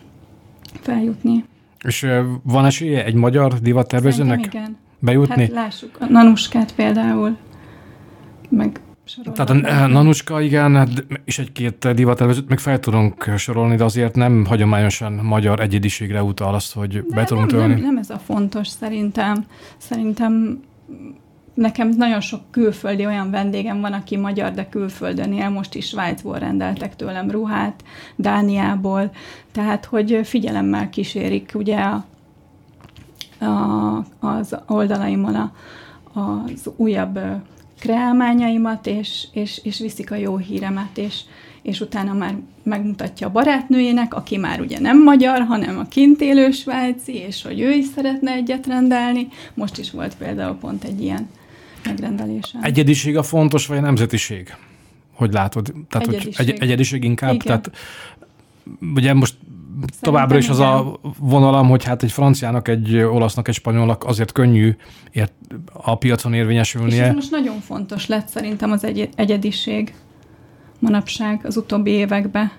feljutni. 0.81 1.45
És 1.85 2.07
van 2.43 2.65
esélye 2.65 3.05
egy 3.05 3.15
magyar 3.15 3.55
divattervezőnek 3.61 4.57
bejutni? 4.99 5.43
Hát 5.43 5.53
lássuk 5.53 5.97
a 6.01 6.05
Nanuskát 6.05 6.75
például, 6.75 7.37
meg 8.49 8.81
tehát 9.35 9.51
a 9.51 9.87
Nanuska, 9.87 10.41
igen, 10.41 10.77
hát 10.77 11.07
és 11.25 11.39
egy-két 11.39 11.95
divattervezőt 11.95 12.49
még 12.49 12.59
fel 12.59 12.79
tudunk 12.79 13.31
sorolni, 13.37 13.77
de 13.77 13.85
azért 13.85 14.15
nem 14.15 14.45
hagyományosan 14.45 15.13
magyar 15.13 15.61
egyediségre 15.61 16.23
utal 16.23 16.55
azt, 16.55 16.75
hogy 16.75 16.93
de 16.93 17.15
be 17.15 17.25
tudunk 17.25 17.51
nem, 17.51 17.59
tölni. 17.59 17.75
Nem, 17.75 17.83
nem 17.83 17.97
ez 17.97 18.11
a 18.11 18.19
fontos 18.19 18.69
szerintem. 18.69 19.45
Szerintem 19.77 20.61
nekem 21.55 21.89
nagyon 21.89 22.21
sok 22.21 22.41
külföldi 22.51 23.07
olyan 23.07 23.31
vendégem 23.31 23.81
van, 23.81 23.93
aki 23.93 24.17
magyar, 24.17 24.53
de 24.53 24.69
külföldön 24.69 25.33
él, 25.33 25.49
most 25.49 25.75
is 25.75 25.87
Svájcból 25.87 26.39
rendeltek 26.39 26.97
tőlem 26.97 27.31
ruhát, 27.31 27.85
Dániából, 28.17 29.11
tehát 29.53 29.85
hogy 29.85 30.21
figyelemmel 30.25 30.91
kísérik 30.91 31.53
ugye 31.55 31.79
a, 31.79 32.05
a, 33.45 34.05
az 34.21 34.57
oldalaimon 34.67 35.35
a, 35.35 35.53
az 36.13 36.71
újabb 36.77 37.21
kreálmányaimat, 37.81 38.87
és, 38.87 39.27
és, 39.33 39.61
és 39.63 39.79
viszik 39.79 40.11
a 40.11 40.15
jó 40.15 40.37
híremet, 40.37 40.99
és, 40.99 41.21
és 41.63 41.81
utána 41.81 42.13
már 42.13 42.35
megmutatja 42.63 43.27
a 43.27 43.31
barátnőjének, 43.31 44.15
aki 44.15 44.37
már 44.37 44.61
ugye 44.61 44.81
nem 44.81 45.03
magyar, 45.03 45.43
hanem 45.43 45.79
a 45.79 45.89
kint 45.89 46.21
élő 46.21 46.51
svájci, 46.51 47.15
és 47.15 47.43
hogy 47.43 47.61
ő 47.61 47.71
is 47.71 47.87
szeretne 47.95 48.33
egyet 48.33 48.67
rendelni. 48.67 49.29
Most 49.55 49.79
is 49.79 49.91
volt 49.91 50.17
például 50.17 50.57
pont 50.57 50.85
egy 50.85 51.03
ilyen 51.03 51.29
megrendelésen. 51.85 52.65
Egyediség 52.65 53.17
a 53.17 53.23
fontos, 53.23 53.67
vagy 53.67 53.79
a 53.79 53.81
nemzetiség? 53.81 54.57
Hogy 55.13 55.33
látod? 55.33 55.73
Tehát, 55.89 56.09
egyediség. 56.09 56.37
hogy 56.37 56.49
egy, 56.49 56.63
egyediség 56.63 57.05
inkább? 57.05 57.35
Igen. 57.35 57.47
Tehát 57.47 57.71
ugye 58.95 59.15
most 59.15 59.35
Szerintem 59.75 60.01
továbbra 60.01 60.39
is 60.39 60.49
az 60.49 60.59
igen. 60.59 60.71
a 60.71 60.99
vonalam, 61.19 61.69
hogy 61.69 61.85
hát 61.85 62.03
egy 62.03 62.13
franciának, 62.13 62.69
egy 62.69 62.97
olasznak, 62.97 63.49
egy 63.49 63.55
spanyolnak 63.55 64.05
azért 64.05 64.33
könnyű 64.33 64.77
ért, 65.11 65.33
a 65.73 65.95
piacon 65.95 66.35
érvényesülnie. 66.35 67.03
És 67.03 67.09
ez 67.09 67.15
most 67.15 67.31
nagyon 67.31 67.61
fontos 67.61 68.07
lett 68.07 68.29
szerintem 68.29 68.71
az 68.71 68.85
egy, 68.85 69.09
egyediség 69.15 69.95
manapság 70.79 71.41
az 71.45 71.57
utóbbi 71.57 71.91
években, 71.91 72.51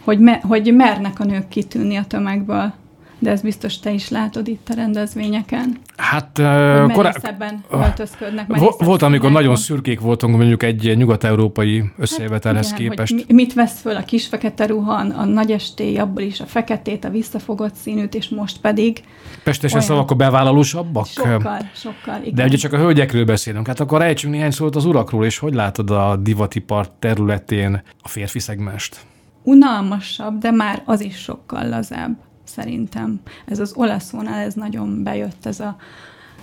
hogy, 0.00 0.18
me, 0.18 0.40
hogy 0.42 0.74
mernek 0.74 1.20
a 1.20 1.24
nők 1.24 1.48
kitűnni 1.48 1.96
a 1.96 2.04
tömegből 2.04 2.72
de 3.18 3.30
ez 3.30 3.42
biztos 3.42 3.78
te 3.78 3.90
is 3.90 4.08
látod 4.08 4.48
itt 4.48 4.68
a 4.68 4.74
rendezvényeken. 4.74 5.76
Hát 5.96 6.38
uh, 6.38 6.92
korábban 6.92 7.64
öltözködnek. 7.70 8.46
Volt, 8.78 9.02
amikor 9.02 9.30
nagyon 9.30 9.56
szürkék 9.56 10.00
voltunk 10.00 10.36
mondjuk 10.36 10.62
egy 10.62 10.96
nyugat-európai 10.96 11.84
összejövetelhez 11.98 12.68
hát, 12.68 12.78
képest. 12.78 13.24
Hogy 13.26 13.34
mit 13.34 13.54
vesz 13.54 13.80
föl 13.80 13.96
a 13.96 14.02
kis 14.02 14.26
fekete 14.26 14.66
ruha, 14.66 14.94
a 14.94 15.24
nagy 15.24 15.50
estély, 15.50 15.98
abból 15.98 16.22
is 16.22 16.40
a 16.40 16.46
feketét, 16.46 17.04
a 17.04 17.10
visszafogott 17.10 17.74
színűt, 17.74 18.14
és 18.14 18.28
most 18.28 18.60
pedig... 18.60 19.02
Pestesen 19.44 19.80
szavak 19.80 20.16
bevállalósabbak? 20.16 21.06
Sokkal, 21.06 21.70
sokkal, 21.74 22.20
igen. 22.20 22.34
De 22.34 22.44
ugye 22.44 22.56
csak 22.56 22.72
a 22.72 22.78
hölgyekről 22.78 23.24
beszélünk. 23.24 23.66
Hát 23.66 23.80
akkor 23.80 24.02
ejtsünk 24.02 24.34
néhány 24.34 24.50
szót 24.50 24.76
az 24.76 24.84
urakról, 24.84 25.24
és 25.24 25.38
hogy 25.38 25.54
látod 25.54 25.90
a 25.90 26.16
divatipar 26.16 26.90
területén 26.98 27.82
a 28.02 28.08
férfi 28.08 28.38
szegmest? 28.38 28.96
Unalmasabb, 29.42 30.38
de 30.38 30.50
már 30.50 30.82
az 30.84 31.00
is 31.00 31.16
sokkal 31.16 31.68
lazább 31.68 32.25
szerintem. 32.56 33.20
Ez 33.44 33.58
az 33.58 33.72
olasz 33.76 34.10
vonal, 34.10 34.38
ez 34.38 34.54
nagyon 34.54 35.02
bejött, 35.02 35.46
ez 35.46 35.60
a, 35.60 35.76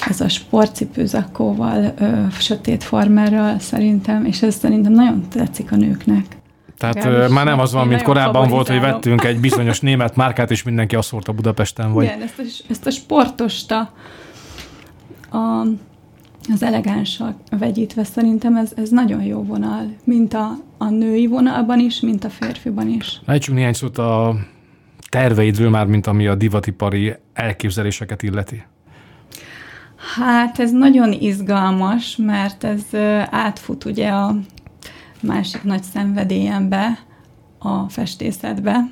ez 0.10 0.22
a 0.22 0.29
sportcipőzakóval, 0.29 1.93
ö, 1.98 2.25
sötét 2.39 2.84
farmerral 2.84 3.60
szerintem, 3.60 4.25
és 4.25 4.41
ez 4.41 4.55
szerintem 4.55 4.91
nagyon 4.91 5.29
tetszik 5.29 5.72
a 5.72 5.75
nőknek. 5.75 6.25
Tehát 6.77 7.05
ö, 7.05 7.27
már 7.27 7.46
nem 7.46 7.60
az 7.60 7.74
van, 7.74 7.88
mint 7.88 8.01
korábban 8.01 8.50
volt, 8.50 8.67
hogy 8.67 8.79
vettünk 8.79 9.24
egy 9.24 9.39
bizonyos 9.48 9.79
német 9.79 10.15
márkát, 10.15 10.51
és 10.51 10.63
mindenki 10.63 10.96
azt 10.96 11.10
volt 11.10 11.27
a 11.27 11.32
Budapesten. 11.32 11.93
Vagy... 11.93 12.03
Igen, 12.03 12.22
ezt 12.22 12.39
a, 12.39 12.43
ezt 12.70 12.86
a 12.86 12.91
sportosta, 12.91 13.93
a, 15.32 15.67
az 16.53 16.63
elegánssal 16.63 17.36
vegyítve 17.60 18.03
szerintem 18.03 18.55
ez, 18.55 18.72
ez 18.75 18.89
nagyon 18.89 19.24
jó 19.24 19.43
vonal, 19.43 19.96
mint 20.03 20.34
a, 20.34 20.51
a 20.77 20.89
női 20.89 21.27
vonalban 21.27 21.79
is, 21.79 22.00
mint 22.00 22.24
a 22.24 22.29
férfiban 22.29 22.89
is. 22.89 23.22
Ejtsünk 23.25 23.58
néhány 23.58 23.74
szót 23.74 23.98
a 23.98 24.36
terveidről 25.13 25.70
már, 25.70 25.86
mint 25.86 26.08
ami 26.08 26.27
a 26.27 26.36
divatipari 26.36 27.15
elképzeléseket 27.34 28.24
illeti? 28.24 28.63
Hát 30.15 30.60
ez 30.60 30.72
nagyon 30.72 31.12
izgalmas, 31.12 32.15
mert 32.15 32.63
ez 32.63 32.82
átfut 33.29 33.86
ugye 33.86 34.10
a 34.10 34.36
másik 35.20 35.63
nagy 35.63 35.84
szenvedélyembe, 35.84 37.00
a 37.60 37.89
festészetbe, 37.89 38.91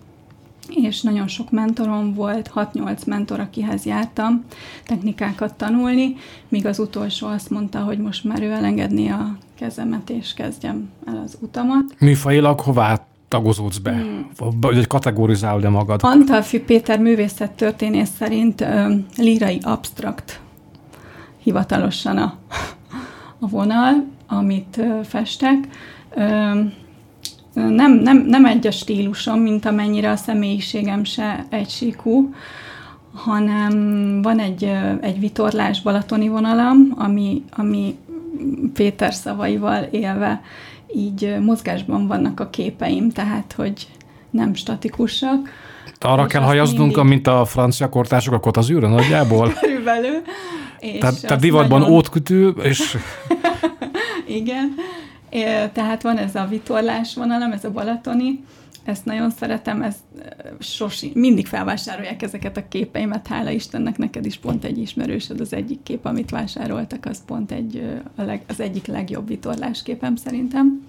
és 0.69 1.03
nagyon 1.03 1.29
sok 1.29 1.51
mentorom 1.51 2.15
volt, 2.15 2.51
6-8 2.55 3.07
mentor, 3.07 3.41
akihez 3.41 3.85
jártam 3.85 4.45
technikákat 4.85 5.55
tanulni, 5.55 6.17
míg 6.49 6.67
az 6.67 6.79
utolsó 6.79 7.27
azt 7.27 7.51
mondta, 7.51 7.79
hogy 7.79 7.99
most 7.99 8.25
már 8.25 8.43
ő 8.43 8.51
elengedni 8.51 9.09
a 9.09 9.37
kezemet, 9.55 10.11
és 10.11 10.35
kezdjem 10.35 10.91
el 11.07 11.23
az 11.25 11.37
utamat. 11.41 11.85
Műfajilag 11.99 12.61
hová 12.61 13.07
tagozódsz 13.29 13.79
be? 13.79 13.93
Hmm. 13.93 14.27
Vagy 14.61 14.87
kategorizálod-e 14.87 15.69
magad? 15.69 16.01
Antalfi 16.03 16.61
Péter 16.61 16.99
művészettörténész 16.99 18.11
szerint 18.19 18.61
ö, 18.61 18.95
lírai 19.17 19.59
abstrakt 19.63 20.41
hivatalosan 21.43 22.17
a, 22.17 22.35
a 23.39 23.49
vonal, 23.49 24.07
amit 24.27 24.81
festek. 25.05 25.69
Nem, 27.53 27.93
nem, 27.93 28.25
nem 28.27 28.45
egy 28.45 28.67
a 28.67 28.71
stílusom, 28.71 29.41
mint 29.41 29.65
amennyire 29.65 30.11
a 30.11 30.17
személyiségem 30.17 31.05
se 31.05 31.47
egysíkú, 31.49 32.35
hanem 33.15 33.73
van 34.23 34.39
egy, 34.39 34.65
egy 35.01 35.21
vitorlás 35.21 35.83
balatoni 35.83 36.29
vonalam, 36.29 36.93
ami, 36.97 37.45
ami 37.57 37.99
Péter 38.75 39.15
szavaival 39.15 39.83
élve 39.83 40.43
így 40.95 41.37
mozgásban 41.41 42.07
vannak 42.07 42.41
a 42.41 42.51
képeim, 42.51 43.11
tehát 43.11 43.53
hogy 43.57 43.89
nem 44.31 44.55
statikusak. 44.55 45.49
Arra 46.01 46.27
kell 46.27 46.43
hajaznunk, 46.43 46.95
mindig... 46.95 47.13
mint 47.13 47.27
a 47.27 47.45
francia 47.45 47.89
kortások 47.89 48.35
a 48.35 48.41
kotazűrre 48.41 48.89
nagyjából? 48.89 49.53
Körülbelül. 49.61 50.23
És 50.81 50.99
tehát, 50.99 51.21
tehát 51.21 51.41
divatban 51.41 51.81
nagyon... 51.81 51.95
ótkütő, 51.95 52.49
és... 52.49 52.97
Igen, 54.41 54.75
tehát 55.73 56.03
van 56.03 56.17
ez 56.17 56.35
a 56.35 56.47
vitorlás 56.47 57.15
vonalam, 57.15 57.53
ez 57.53 57.65
a 57.65 57.71
balatoni, 57.71 58.45
ezt 58.85 59.05
nagyon 59.05 59.31
szeretem, 59.31 59.83
ez 59.83 59.97
sosi, 60.59 61.13
mindig 61.15 61.47
felvásárolják 61.47 62.23
ezeket 62.23 62.57
a 62.57 62.69
képeimet, 62.69 63.27
hála 63.27 63.51
Istennek, 63.51 63.99
neked 63.99 64.27
is 64.27 64.37
pont 64.37 64.65
egy 64.65 64.79
ismerősöd, 64.79 65.41
az 65.41 65.53
egyik 65.53 65.83
kép, 65.83 66.05
amit 66.05 66.31
vásároltak, 66.31 67.07
az 67.07 67.25
pont 67.27 67.53
egy, 67.53 68.01
a 68.17 68.23
leg, 68.23 68.43
az 68.49 68.61
egyik 68.61 68.87
legjobb 68.87 69.29
vitorlás 69.29 69.83
képem 69.83 70.17
szerintem. 70.17 70.87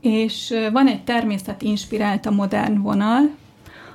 És 0.00 0.54
van 0.72 0.86
egy 0.86 1.04
természet 1.04 1.62
inspirált 1.62 2.26
a 2.26 2.30
modern 2.30 2.82
vonal, 2.82 3.30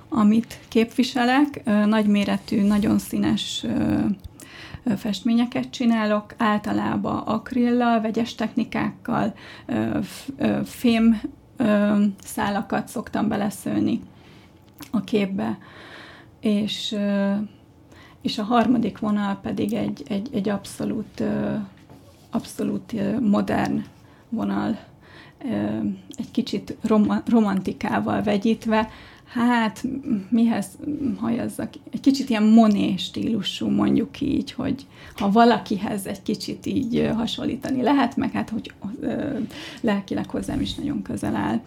amit 0.09 0.59
képviselek, 0.67 1.61
nagyméretű, 1.85 2.61
nagyon 2.61 2.99
színes 2.99 3.65
festményeket 4.97 5.69
csinálok, 5.69 6.33
általában 6.37 7.17
akrillal, 7.17 8.01
vegyes 8.01 8.35
technikákkal, 8.35 9.33
fém 10.63 11.21
szálakat 12.23 12.87
szoktam 12.87 13.27
beleszőni 13.27 14.01
a 14.91 15.03
képbe, 15.03 15.57
és, 16.39 16.95
és 18.21 18.37
a 18.37 18.43
harmadik 18.43 18.99
vonal 18.99 19.39
pedig 19.41 19.73
egy, 19.73 20.03
egy, 20.07 20.29
egy 20.33 20.49
abszolút, 20.49 21.23
abszolút 22.29 23.19
modern 23.19 23.83
vonal, 24.29 24.79
egy 26.17 26.31
kicsit 26.31 26.77
romantikával 27.25 28.21
vegyítve, 28.23 28.89
hát 29.29 29.83
mihez 30.29 30.65
hajazzak? 31.19 31.69
Egy 31.91 31.99
kicsit 31.99 32.29
ilyen 32.29 32.43
moné 32.43 32.95
stílusú, 32.97 33.67
mondjuk 33.69 34.21
így, 34.21 34.51
hogy 34.51 34.85
ha 35.15 35.31
valakihez 35.31 36.05
egy 36.05 36.21
kicsit 36.21 36.65
így 36.65 37.09
hasonlítani 37.15 37.81
lehet, 37.81 38.15
meg 38.15 38.31
hát, 38.31 38.49
hogy 38.49 38.71
ö, 39.01 39.37
lelkileg 39.81 40.29
hozzám 40.29 40.61
is 40.61 40.75
nagyon 40.75 41.01
közel 41.01 41.35
áll. 41.35 41.61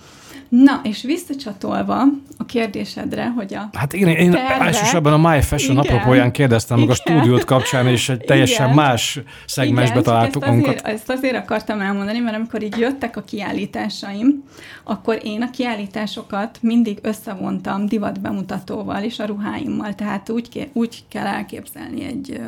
Na, 0.49 0.81
és 0.83 1.03
visszacsatolva 1.03 2.03
a 2.39 2.45
kérdésedre, 2.47 3.31
hogy 3.31 3.55
a 3.55 3.69
Hát 3.73 3.93
én, 3.93 4.07
én 4.07 4.31
terve, 4.31 4.65
elsősorban 4.65 5.13
a 5.13 5.31
My 5.31 5.43
Fashion 5.43 5.77
igen, 5.77 5.95
apropóján 5.95 6.31
kérdeztem 6.31 6.77
igen, 6.77 6.89
meg 6.89 6.99
a 6.99 7.01
stúdiót 7.01 7.45
kapcsán, 7.45 7.87
és 7.87 8.09
egy 8.09 8.21
teljesen 8.21 8.65
igen, 8.65 8.77
más 8.77 9.21
szegmensbe 9.47 10.01
igen, 10.01 10.03
találtuk 10.03 10.45
ezt 10.45 10.53
azért, 10.53 10.87
ezt 10.87 11.11
azért 11.11 11.37
akartam 11.37 11.81
elmondani, 11.81 12.19
mert 12.19 12.37
amikor 12.37 12.63
így 12.63 12.79
jöttek 12.79 13.17
a 13.17 13.23
kiállításaim, 13.23 14.45
akkor 14.85 15.21
én 15.23 15.43
a 15.43 15.51
kiállításokat 15.51 16.59
mindig 16.61 16.99
összevontam 17.03 17.52
divat 17.87 18.21
bemutatóval 18.21 19.03
és 19.03 19.19
a 19.19 19.27
ruháimmal, 19.27 19.95
tehát 19.95 20.31
úgy, 20.31 20.71
úgy 20.73 21.05
kell 21.09 21.27
elképzelni 21.27 22.05
egy, 22.05 22.41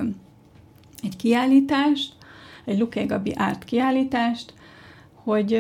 egy 1.03 1.17
kiállítást, 1.17 2.13
egy 2.65 2.79
Luké 2.79 3.05
Gabi 3.05 3.33
árt 3.37 3.65
kiállítást, 3.65 4.55
hogy 5.15 5.53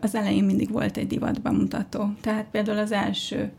az 0.00 0.14
elején 0.14 0.44
mindig 0.44 0.70
volt 0.70 0.96
egy 0.96 1.06
divat 1.06 1.42
bemutató. 1.42 2.10
Tehát 2.20 2.46
például 2.50 2.78
az 2.78 2.92
első 2.92 3.52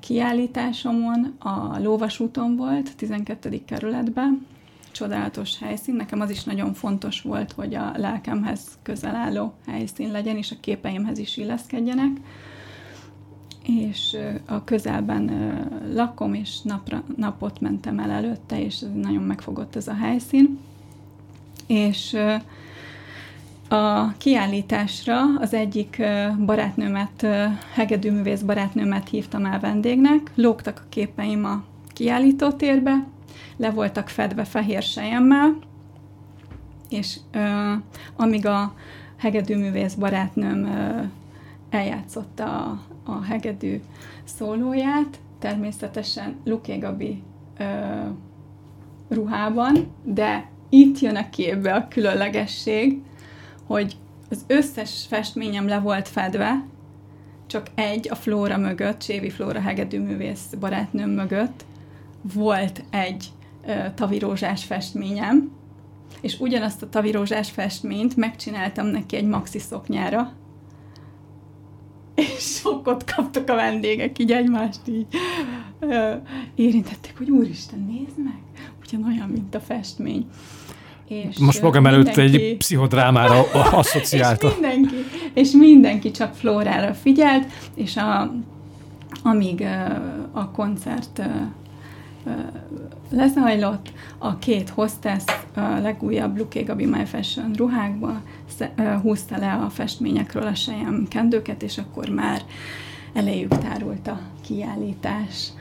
kiállításomon 0.00 1.34
a 1.38 1.78
Lóvasúton 1.78 2.56
volt, 2.56 2.96
12. 2.96 3.64
kerületben, 3.64 4.46
csodálatos 4.92 5.58
helyszín. 5.58 5.94
Nekem 5.94 6.20
az 6.20 6.30
is 6.30 6.44
nagyon 6.44 6.74
fontos 6.74 7.20
volt, 7.20 7.52
hogy 7.52 7.74
a 7.74 7.92
lelkemhez 7.96 8.60
közel 8.82 9.14
álló 9.14 9.52
helyszín 9.66 10.10
legyen, 10.10 10.36
és 10.36 10.50
a 10.50 10.60
képeimhez 10.60 11.18
is 11.18 11.36
illeszkedjenek. 11.36 12.10
És 13.66 14.16
a 14.46 14.64
közelben 14.64 15.30
lakom, 15.94 16.34
és 16.34 16.60
napra, 16.62 17.02
napot 17.16 17.60
mentem 17.60 17.98
el 17.98 18.10
előtte, 18.10 18.64
és 18.64 18.78
nagyon 18.94 19.22
megfogott 19.22 19.76
ez 19.76 19.88
a 19.88 19.94
helyszín. 19.94 20.58
És 21.66 22.16
a 23.68 24.12
kiállításra 24.16 25.20
az 25.38 25.54
egyik 25.54 26.02
barátnőmet, 26.46 27.26
hegedűművész 27.72 28.40
barátnőmet 28.40 29.08
hívtam 29.08 29.44
el 29.44 29.60
vendégnek, 29.60 30.30
lógtak 30.34 30.82
a 30.84 30.88
képeim 30.88 31.44
a 31.44 31.64
kiállítótérbe, 31.88 33.04
le 33.56 33.70
voltak 33.70 34.08
fedve 34.08 34.44
fehér 34.44 34.82
sejemmel, 34.82 35.56
és 36.88 37.16
amíg 38.16 38.46
a 38.46 38.74
hegedűművész 39.16 39.94
barátnőm 39.94 40.64
ö, 40.64 41.00
eljátszotta 41.70 42.80
a 43.04 43.22
hegedű 43.22 43.80
szólóját, 44.24 45.20
természetesen 45.38 46.36
Luké 46.44 46.78
Gabi 46.78 47.22
ö, 47.58 47.64
ruhában, 49.08 49.92
de 50.04 50.50
itt 50.68 50.98
jön 50.98 51.16
a 51.16 51.30
képbe 51.30 51.74
a 51.74 51.88
különlegesség, 51.88 53.02
hogy 53.66 53.96
az 54.30 54.44
összes 54.46 55.04
festményem 55.08 55.66
le 55.66 55.78
volt 55.78 56.08
fedve, 56.08 56.64
csak 57.46 57.66
egy 57.74 58.08
a 58.10 58.14
Flóra 58.14 58.56
mögött, 58.56 58.98
Csévi 58.98 59.30
Flóra 59.30 59.60
hegedűművész 59.60 60.54
barátnőm 60.60 61.10
mögött 61.10 61.64
volt 62.34 62.84
egy 62.90 63.26
ö, 63.66 63.72
tavirózsás 63.94 64.64
festményem, 64.64 65.50
és 66.20 66.40
ugyanazt 66.40 66.82
a 66.82 66.88
tavirózsás 66.88 67.50
festményt 67.50 68.16
megcsináltam 68.16 68.86
neki 68.86 69.16
egy 69.16 69.26
maxi 69.26 69.58
szoknyára, 69.58 70.32
és 72.14 72.60
sokkot 72.62 73.04
kaptak 73.14 73.48
a 73.48 73.54
vendégek, 73.54 74.18
így 74.18 74.32
egymást 74.32 74.80
így 74.88 75.06
ö, 75.78 76.12
érintették, 76.54 77.18
hogy 77.18 77.30
úristen, 77.30 77.86
nézd 77.90 78.18
meg, 78.24 78.40
ugyanolyan, 78.86 79.28
mint 79.28 79.54
a 79.54 79.60
festmény. 79.60 80.26
És 81.08 81.38
Most 81.38 81.62
magam 81.62 81.86
előtt 81.86 82.16
egy 82.16 82.56
pszichodrámára 82.56 83.40
asszociálta. 83.52 84.48
és 84.48 84.54
mindenki, 84.54 84.94
és 85.34 85.50
mindenki 85.50 86.10
csak 86.10 86.34
Flórára 86.34 86.94
figyelt, 86.94 87.52
és 87.74 87.96
a, 87.96 88.34
amíg 89.22 89.64
a 90.32 90.50
koncert 90.50 91.22
lezajlott. 93.10 93.92
A 94.18 94.38
két 94.38 94.68
hostess 94.68 95.24
a 95.54 95.60
legújabb 95.60 96.38
Luké 96.38 96.62
Gabi 96.62 96.86
My 96.86 97.04
Fashion 97.04 97.52
ruhákba 97.52 98.22
húzta 99.02 99.38
le 99.38 99.52
a 99.52 99.70
festményekről 99.70 100.46
a 100.46 100.54
sejem 100.54 101.06
kendőket, 101.08 101.62
és 101.62 101.78
akkor 101.78 102.08
már 102.08 102.42
elejük 103.12 103.58
tárult 103.58 104.08
a 104.08 104.20
kiállítás 104.40 105.52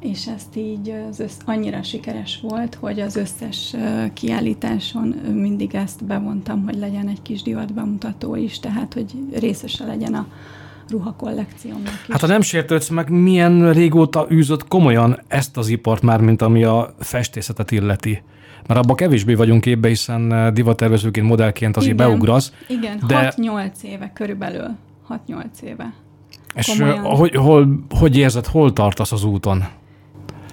és 0.00 0.26
ezt 0.26 0.56
így 0.56 0.92
az 1.10 1.20
össz, 1.20 1.36
annyira 1.44 1.82
sikeres 1.82 2.40
volt, 2.42 2.74
hogy 2.74 3.00
az 3.00 3.16
összes 3.16 3.76
kiállításon 4.12 5.08
mindig 5.32 5.74
ezt 5.74 6.04
bevontam, 6.04 6.64
hogy 6.64 6.76
legyen 6.76 7.08
egy 7.08 7.22
kis 7.22 7.42
divat 7.42 7.74
bemutató 7.74 8.34
is, 8.34 8.58
tehát 8.58 8.94
hogy 8.94 9.12
részese 9.32 9.84
legyen 9.84 10.14
a 10.14 10.26
ruhakollekciómnak 10.90 11.92
is. 12.06 12.12
Hát 12.12 12.20
ha 12.20 12.26
nem 12.26 12.40
sértődsz 12.40 12.88
meg, 12.88 13.10
milyen 13.10 13.72
régóta 13.72 14.26
űzött 14.30 14.68
komolyan 14.68 15.20
ezt 15.28 15.56
az 15.56 15.68
ipart 15.68 16.02
már, 16.02 16.20
mint 16.20 16.42
ami 16.42 16.64
a 16.64 16.94
festészetet 16.98 17.70
illeti? 17.70 18.22
Mert 18.66 18.80
abban 18.80 18.96
kevésbé 18.96 19.34
vagyunk 19.34 19.60
képbe, 19.60 19.88
hiszen 19.88 20.54
divattervezőként, 20.54 21.26
modellként 21.26 21.76
azért 21.76 21.94
igen, 21.94 22.08
beugrasz. 22.08 22.52
Igen, 22.68 23.00
de... 23.06 23.34
6-8 23.36 23.70
éve 23.82 24.10
körülbelül. 24.14 24.76
6-8 25.28 25.44
éve. 25.62 25.92
És 26.54 26.66
komolyan. 26.66 27.04
hogy, 27.04 27.34
hol, 27.34 27.84
hogy 27.98 28.16
érzed, 28.16 28.46
hol 28.46 28.72
tartasz 28.72 29.12
az 29.12 29.24
úton? 29.24 29.64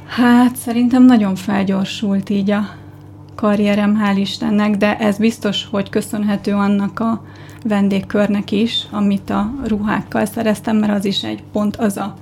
Hát 0.08 0.56
szerintem 0.56 1.06
nagyon 1.06 1.36
felgyorsult 1.36 2.30
így 2.30 2.52
a 2.52 2.70
karrierem, 3.38 4.02
hál' 4.04 4.18
Istennek, 4.18 4.78
de 4.78 4.98
ez 4.98 5.18
biztos, 5.18 5.68
hogy 5.72 5.90
köszönhető 5.90 6.54
annak 6.54 7.00
a 7.00 7.26
vendégkörnek 7.64 8.52
is, 8.52 8.88
amit 8.92 9.30
a 9.30 9.54
ruhákkal 9.64 10.26
szereztem, 10.26 10.78
mert 10.78 10.94
az 10.94 11.06
is 11.06 11.24
egy 11.24 11.44
pont 11.52 11.76
az 11.76 11.98
a 11.98 12.14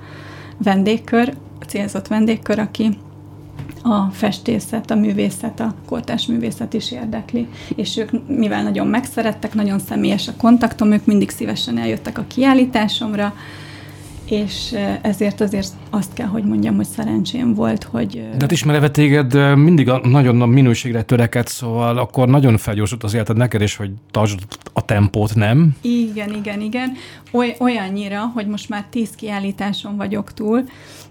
vendégkör, 0.58 1.34
a 1.60 1.64
célzott 1.64 2.06
vendégkör, 2.06 2.58
aki 2.58 2.98
a 3.82 4.10
festészet, 4.12 4.90
a 4.90 4.94
művészet, 4.94 5.60
a 5.60 5.74
kortás 5.86 6.26
művészet 6.26 6.74
is 6.74 6.92
érdekli. 6.92 7.48
És 7.76 7.96
ők, 7.96 8.10
mivel 8.28 8.62
nagyon 8.62 8.86
megszerettek, 8.86 9.54
nagyon 9.54 9.78
személyes 9.78 10.28
a 10.28 10.36
kontaktom, 10.36 10.92
ők 10.92 11.04
mindig 11.04 11.30
szívesen 11.30 11.78
eljöttek 11.78 12.18
a 12.18 12.24
kiállításomra, 12.26 13.34
és 14.28 14.76
ezért 15.02 15.40
azért 15.40 15.72
azt 15.90 16.12
kell, 16.12 16.26
hogy 16.26 16.44
mondjam, 16.44 16.76
hogy 16.76 16.86
szerencsém 16.86 17.54
volt, 17.54 17.84
hogy... 17.84 18.12
De 18.12 18.36
hát 18.40 18.50
ismerve 18.50 18.90
téged 18.90 19.56
mindig 19.56 19.88
a, 19.88 20.00
nagyon 20.08 20.42
a 20.42 20.46
minőségre 20.46 21.02
töreked, 21.02 21.46
szóval 21.46 21.98
akkor 21.98 22.28
nagyon 22.28 22.56
felgyorsult 22.56 23.04
az 23.04 23.14
életed 23.14 23.36
neked 23.36 23.60
is, 23.60 23.76
hogy 23.76 23.90
tartsd 24.10 24.38
a 24.72 24.84
tempót, 24.84 25.34
nem? 25.34 25.76
Igen, 25.80 26.34
igen, 26.34 26.60
igen. 26.60 26.92
Oly, 27.30 27.56
olyannyira, 27.58 28.26
hogy 28.34 28.46
most 28.46 28.68
már 28.68 28.84
tíz 28.90 29.10
kiállításon 29.10 29.96
vagyok 29.96 30.32
túl, 30.32 30.64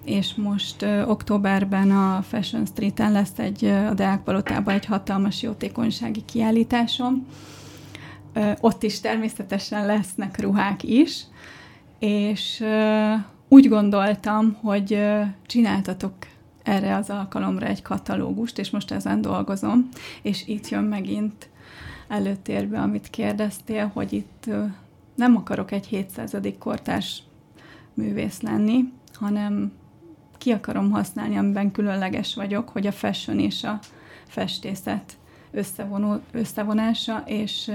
és 0.06 0.34
most 0.36 0.82
ö, 0.82 1.04
októberben 1.04 1.92
a 1.92 2.24
Fashion 2.30 2.66
Street-en 2.66 3.12
lesz 3.12 3.38
egy, 3.38 3.66
a 3.66 3.94
Deák 3.94 4.24
Palotában 4.24 4.74
egy 4.74 4.86
hatalmas 4.86 5.42
jótékonysági 5.42 6.24
kiállításom. 6.26 7.28
Ö, 8.34 8.52
ott 8.60 8.84
is 8.84 9.00
természetesen 9.00 9.86
lesznek 9.86 10.40
ruhák 10.40 10.84
is, 10.84 11.24
és 12.06 12.64
úgy 13.48 13.68
gondoltam, 13.68 14.54
hogy 14.62 15.00
csináltatok 15.46 16.14
erre 16.64 16.96
az 16.96 17.10
alkalomra 17.10 17.66
egy 17.66 17.82
katalógust, 17.82 18.60
és 18.60 18.70
most 18.70 18.92
ezen 18.92 19.22
dolgozom, 19.22 19.90
és 20.22 20.48
itt 20.48 20.70
jön 20.70 20.84
megint 20.84 21.50
előtérbe, 22.08 22.80
amit 22.80 23.10
kérdeztél, 23.10 23.92
hogy 23.94 24.14
itt 24.14 24.50
nem 25.16 25.36
akarok 25.36 25.72
egy 25.72 25.86
700. 25.86 26.36
kortárs 26.60 27.24
művész 27.94 28.42
lenni, 28.42 28.92
hanem 29.14 29.72
ki 30.38 30.52
akarom 30.52 30.92
használni, 30.92 31.38
amiben 31.38 31.72
különleges 31.72 32.36
vagyok, 32.36 32.70
hogy 32.70 32.88
a 32.88 32.92
fashion 32.92 33.40
és 33.40 33.64
a 33.64 33.80
festészet 34.28 35.18
összevonó, 35.52 36.20
összevonása, 36.32 37.24
és 37.26 37.72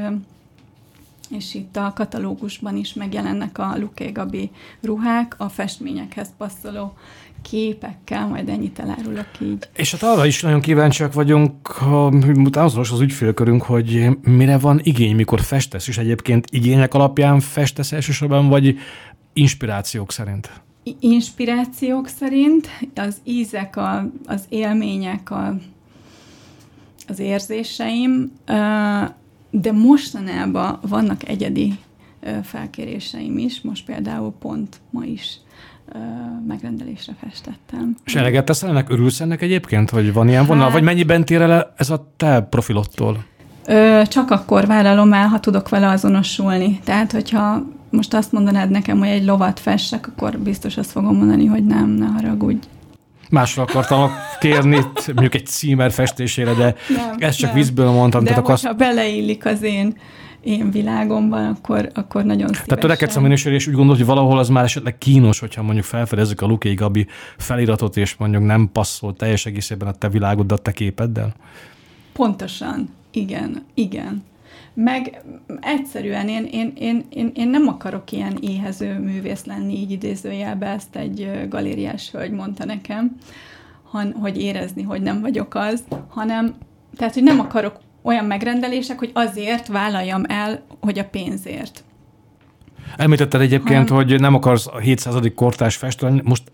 és 1.31 1.55
itt 1.55 1.77
a 1.77 1.93
katalógusban 1.95 2.77
is 2.77 2.95
megjelennek 2.95 3.59
a 3.59 3.75
Luké 3.79 4.11
Gabi 4.11 4.51
ruhák, 4.81 5.35
a 5.38 5.49
festményekhez 5.49 6.29
passzoló 6.37 6.95
képekkel, 7.43 8.27
majd 8.27 8.49
ennyit 8.49 8.79
elárulok 8.79 9.29
így. 9.40 9.69
És 9.75 9.90
hát 9.90 10.03
arra 10.03 10.27
is 10.27 10.43
nagyon 10.43 10.61
kíváncsiak 10.61 11.12
vagyunk, 11.12 11.66
ha 11.66 12.07
azonos 12.53 12.90
az 12.90 13.01
ügyfélkörünk, 13.01 13.62
hogy 13.62 14.09
mire 14.23 14.59
van 14.59 14.81
igény, 14.83 15.14
mikor 15.14 15.40
festesz, 15.40 15.88
és 15.88 15.99
egyébként 15.99 16.47
igények 16.51 16.95
alapján 16.95 17.40
festesz 17.40 17.93
elsősorban, 17.93 18.49
vagy 18.49 18.79
inspirációk 19.33 20.12
szerint? 20.12 20.51
Inspirációk 21.01 22.09
szerint, 22.09 22.69
az 22.95 23.16
ízek, 23.25 23.77
a, 23.77 24.11
az 24.27 24.45
élmények, 24.49 25.31
a, 25.31 25.57
az 27.09 27.19
érzéseim, 27.19 28.33
de 29.51 29.73
mostanában 29.73 30.79
vannak 30.89 31.29
egyedi 31.29 31.79
felkéréseim 32.43 33.39
is, 33.39 33.61
most 33.61 33.85
például 33.85 34.35
pont 34.39 34.81
ma 34.91 35.05
is 35.05 35.39
megrendelésre 36.47 37.13
festettem. 37.21 37.97
És 38.05 38.15
eleget 38.15 38.45
teszel 38.45 38.69
ennek? 38.69 38.91
Örülsz 38.91 39.21
ennek 39.21 39.43
egyébként? 39.43 39.91
Vagy 39.91 40.13
van 40.13 40.29
ilyen 40.29 40.47
vonal? 40.47 40.65
Hát, 40.65 40.73
vagy 40.73 40.83
mennyiben 40.83 41.25
tér 41.25 41.41
el 41.41 41.73
ez 41.77 41.91
a 41.91 42.13
te 42.17 42.41
profilottól? 42.41 43.25
Ö, 43.67 44.03
csak 44.09 44.31
akkor 44.31 44.67
vállalom 44.67 45.13
el, 45.13 45.27
ha 45.27 45.41
tudok 45.41 45.69
vele 45.69 45.89
azonosulni. 45.89 46.81
Tehát, 46.85 47.13
hogyha 47.13 47.63
most 47.91 48.15
azt 48.15 48.33
mondanád 48.33 48.71
nekem, 48.71 48.99
hogy 48.99 49.09
egy 49.09 49.25
lovat 49.25 49.61
fessek, 49.61 50.09
akkor 50.09 50.39
biztos 50.39 50.77
azt 50.77 50.91
fogom 50.91 51.17
mondani, 51.17 51.47
hogy 51.47 51.67
nem, 51.67 51.89
ne 51.89 52.07
haragudj. 52.07 52.67
Másra 53.31 53.62
akartam 53.62 54.11
kérni, 54.40 54.79
mondjuk 55.07 55.35
egy 55.35 55.47
címer 55.47 55.93
festésére, 55.93 56.55
de 56.55 56.75
nem, 56.88 57.14
ezt 57.19 57.38
csak 57.38 57.49
nem. 57.49 57.59
vízből 57.59 57.90
mondtam. 57.90 58.25
De 58.25 58.31
tehát 58.31 58.47
hogyha 58.47 58.69
azt... 58.69 58.79
beleillik 58.79 59.47
az 59.47 59.62
én 59.62 59.97
én 60.40 60.71
világomban, 60.71 61.47
akkor, 61.47 61.90
akkor 61.95 62.25
nagyon 62.25 62.47
szívesen. 62.47 62.66
Tehát 62.66 62.83
törekedsz 62.83 63.16
a 63.16 63.51
és 63.51 63.66
úgy 63.66 63.75
gondolod, 63.75 63.97
hogy 63.99 64.07
valahol 64.07 64.38
az 64.38 64.49
már 64.49 64.64
esetleg 64.64 64.99
kínos, 64.99 65.38
hogyha 65.38 65.62
mondjuk 65.62 65.85
felfedezzük 65.85 66.40
a 66.40 66.47
Luké 66.47 66.75
Gabi 66.75 67.07
feliratot, 67.37 67.97
és 67.97 68.14
mondjuk 68.16 68.45
nem 68.45 68.71
passzol 68.73 69.16
teljes 69.16 69.47
egészében 69.47 69.88
a 69.88 69.93
te 69.93 70.09
világoddal, 70.09 70.59
a 70.59 70.61
te 70.61 70.73
képeddel? 70.73 71.35
Pontosan. 72.12 72.88
Igen, 73.12 73.64
igen. 73.75 74.25
Meg 74.75 75.23
egyszerűen 75.61 76.29
én, 76.29 76.45
én, 76.45 76.73
én, 76.77 77.05
én, 77.11 77.31
én 77.35 77.49
nem 77.49 77.69
akarok 77.69 78.13
ilyen 78.13 78.37
éhező 78.41 78.99
művész 78.99 79.45
lenni, 79.45 79.75
így 79.75 79.91
idézőjelbe 79.91 80.67
ezt 80.67 80.97
egy 80.97 81.47
galériás 81.49 82.11
hölgy 82.11 82.31
mondta 82.31 82.65
nekem, 82.65 83.17
han, 83.91 84.13
hogy 84.13 84.41
érezni, 84.41 84.83
hogy 84.83 85.03
nem 85.03 85.21
vagyok 85.21 85.55
az, 85.55 85.83
hanem, 86.09 86.55
tehát, 86.97 87.15
hogy 87.15 87.23
nem 87.23 87.41
akarok 87.41 87.81
olyan 88.03 88.25
megrendelések, 88.25 88.99
hogy 88.99 89.11
azért 89.15 89.67
vállaljam 89.67 90.23
el, 90.29 90.63
hogy 90.81 90.99
a 90.99 91.05
pénzért. 91.05 91.85
Említetted 92.97 93.41
egyébként, 93.41 93.89
hanem, 93.89 94.05
hogy 94.07 94.21
nem 94.21 94.35
akarsz 94.35 94.67
a 94.67 94.79
700. 94.79 95.15
kortás 95.35 95.77
festeni, 95.77 96.21
most 96.25 96.53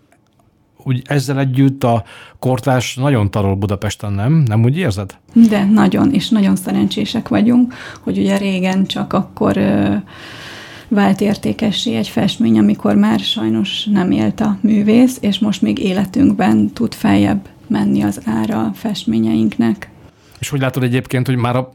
úgy 0.87 1.01
ezzel 1.05 1.39
együtt 1.39 1.83
a 1.83 2.03
kortás 2.39 2.95
nagyon 2.95 3.31
tarol 3.31 3.55
Budapesten, 3.55 4.13
nem? 4.13 4.33
Nem 4.33 4.63
úgy 4.63 4.77
érzed? 4.77 5.17
De 5.33 5.65
nagyon, 5.65 6.13
és 6.13 6.29
nagyon 6.29 6.55
szerencsések 6.55 7.27
vagyunk, 7.27 7.73
hogy 8.01 8.17
ugye 8.17 8.37
régen 8.37 8.85
csak 8.85 9.13
akkor 9.13 9.57
ö, 9.57 9.95
vált 10.87 11.21
értékessé 11.21 11.95
egy 11.95 12.07
festmény, 12.07 12.59
amikor 12.59 12.95
már 12.95 13.19
sajnos 13.19 13.85
nem 13.85 14.11
élt 14.11 14.39
a 14.39 14.57
művész, 14.61 15.17
és 15.21 15.39
most 15.39 15.61
még 15.61 15.79
életünkben 15.79 16.69
tud 16.73 16.93
feljebb 16.93 17.47
menni 17.67 18.01
az 18.01 18.21
ára 18.25 18.59
a 18.59 18.71
festményeinknek. 18.73 19.89
És 20.39 20.49
hogy 20.49 20.59
látod 20.59 20.83
egyébként, 20.83 21.27
hogy 21.27 21.35
már 21.35 21.55
a, 21.55 21.73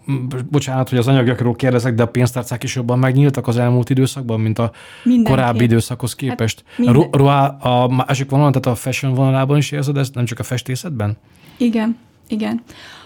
bocsánat, 0.51 0.88
hogy 0.88 0.98
az 0.98 1.09
anyagokról 1.09 1.55
kérdezek, 1.55 1.94
de 1.94 2.03
a 2.03 2.09
pénztárcák 2.09 2.62
is 2.62 2.75
jobban 2.75 2.98
megnyíltak 2.98 3.48
az 3.48 3.57
elmúlt 3.57 3.90
időszakban, 3.90 4.40
mint 4.40 4.59
a 4.59 4.72
Mindenki. 5.03 5.31
korábbi 5.31 5.64
időszakhoz 5.64 6.11
hát 6.11 6.18
képest? 6.18 6.64
Hát 6.66 6.79
minden... 6.79 7.20
a, 7.20 7.59
a, 7.59 7.83
a 7.83 7.88
másik 7.88 8.31
vonalon, 8.31 8.53
tehát 8.53 8.79
a 8.79 8.81
fashion 8.81 9.14
vonalában 9.14 9.57
is 9.57 9.70
érzed 9.70 9.96
ezt, 9.96 10.14
nem 10.14 10.25
csak 10.25 10.38
a 10.38 10.42
festészetben? 10.42 11.16
Igen, 11.57 11.98
igen. 12.29 12.62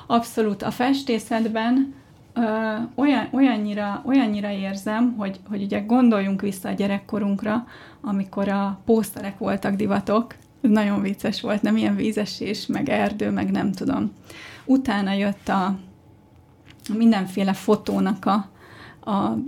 Abszolút. 0.06 0.62
A 0.62 0.70
festészetben 0.70 1.94
ö, 2.34 2.40
olyan, 2.94 3.28
olyannyira, 3.32 4.02
olyannyira 4.06 4.50
érzem, 4.50 5.14
hogy, 5.16 5.40
hogy 5.48 5.62
ugye 5.62 5.80
gondoljunk 5.80 6.40
vissza 6.40 6.68
a 6.68 6.72
gyerekkorunkra, 6.72 7.66
amikor 8.00 8.48
a 8.48 8.80
pószterek 8.84 9.38
voltak 9.38 9.74
divatok, 9.74 10.34
nagyon 10.60 11.02
vicces 11.02 11.40
volt, 11.40 11.62
nem 11.62 11.76
ilyen 11.76 11.96
vízesés, 11.96 12.66
meg 12.66 12.88
erdő, 12.88 13.30
meg 13.30 13.50
nem 13.50 13.72
tudom. 13.72 14.12
Utána 14.66 15.12
jött 15.12 15.48
a 15.48 15.78
mindenféle 16.94 17.52
fotónak 17.52 18.24
a, 18.24 18.50
a 19.10 19.38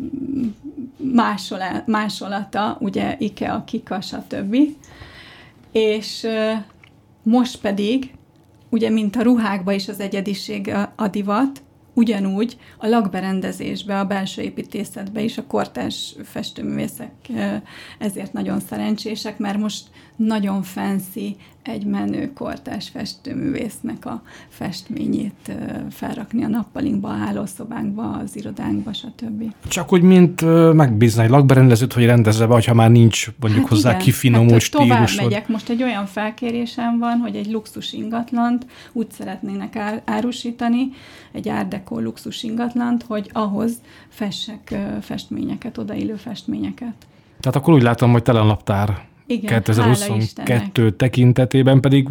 másolá, 0.96 1.83
másolata, 1.87 2.76
ugye 2.81 3.16
IKEA, 3.18 3.64
Kika, 3.64 4.00
stb. 4.00 4.57
És 5.72 6.26
most 7.22 7.61
pedig, 7.61 8.14
ugye 8.70 8.90
mint 8.90 9.16
a 9.16 9.22
ruhákba 9.22 9.72
is 9.72 9.88
az 9.88 10.00
egyediség 10.00 10.74
a 10.96 11.09
divat, 11.09 11.62
ugyanúgy 11.98 12.59
a 12.78 12.87
lakberendezésbe, 12.87 13.98
a 13.98 14.04
belső 14.04 14.42
építészetbe 14.42 15.20
is 15.20 15.38
a 15.38 15.46
kortás 15.46 16.14
festőművészek 16.24 17.12
ezért 17.98 18.33
nagyon 18.33 18.61
szerencsések, 18.61 19.38
mert 19.38 19.59
most 19.59 19.85
nagyon 20.18 20.62
fancy, 20.62 21.37
egy 21.62 21.85
menő 21.85 22.33
kortás 22.33 22.88
festőművésznek 22.88 24.07
a 24.07 24.22
festményét 24.48 25.52
felrakni 25.90 26.44
a 26.44 26.48
nappalinkba, 26.48 27.09
a 27.09 27.16
hálószobánkba, 27.16 28.11
az 28.11 28.37
irodánkba, 28.37 28.92
stb. 28.92 29.52
Csak 29.68 29.92
úgy, 29.92 30.02
mint 30.02 30.40
megbízni 30.74 31.22
egy 31.22 31.31
lakberendezőt, 31.31 31.92
hogy 31.92 32.04
rendezze 32.04 32.46
be, 32.46 32.62
ha 32.66 32.74
már 32.74 32.90
nincs 32.90 33.26
mondjuk 33.40 33.62
hát 33.62 33.72
hozzá 33.72 33.90
igen. 33.90 34.02
kifinomult 34.02 34.50
hát, 34.50 34.61
stílusod. 34.61 34.88
Tovább 34.88 35.31
megyek. 35.31 35.48
Most 35.48 35.68
egy 35.68 35.83
olyan 35.83 36.07
felkérésem 36.07 36.98
van, 36.98 37.18
hogy 37.18 37.37
egy 37.37 37.50
luxus 37.50 37.92
ingatlant 37.92 38.66
úgy 38.92 39.11
szeretnének 39.11 40.02
árusítani, 40.04 40.88
egy 41.33 41.48
árdekó 41.48 41.98
luxus 41.98 42.42
ingatlant, 42.42 43.02
hogy 43.02 43.31
ahhoz 43.33 43.72
fessek 44.09 44.74
festményeket, 45.00 45.78
odaillő 45.78 46.14
festményeket. 46.14 46.94
Tehát 47.40 47.57
akkor 47.57 47.74
úgy 47.74 47.83
látom, 47.83 48.12
hogy 48.12 48.22
tele 48.22 48.40
a 48.40 48.44
naptár. 48.44 49.07
Igen, 49.28 49.62
2022 49.62 50.90
tekintetében 50.90 51.80
pedig 51.80 52.08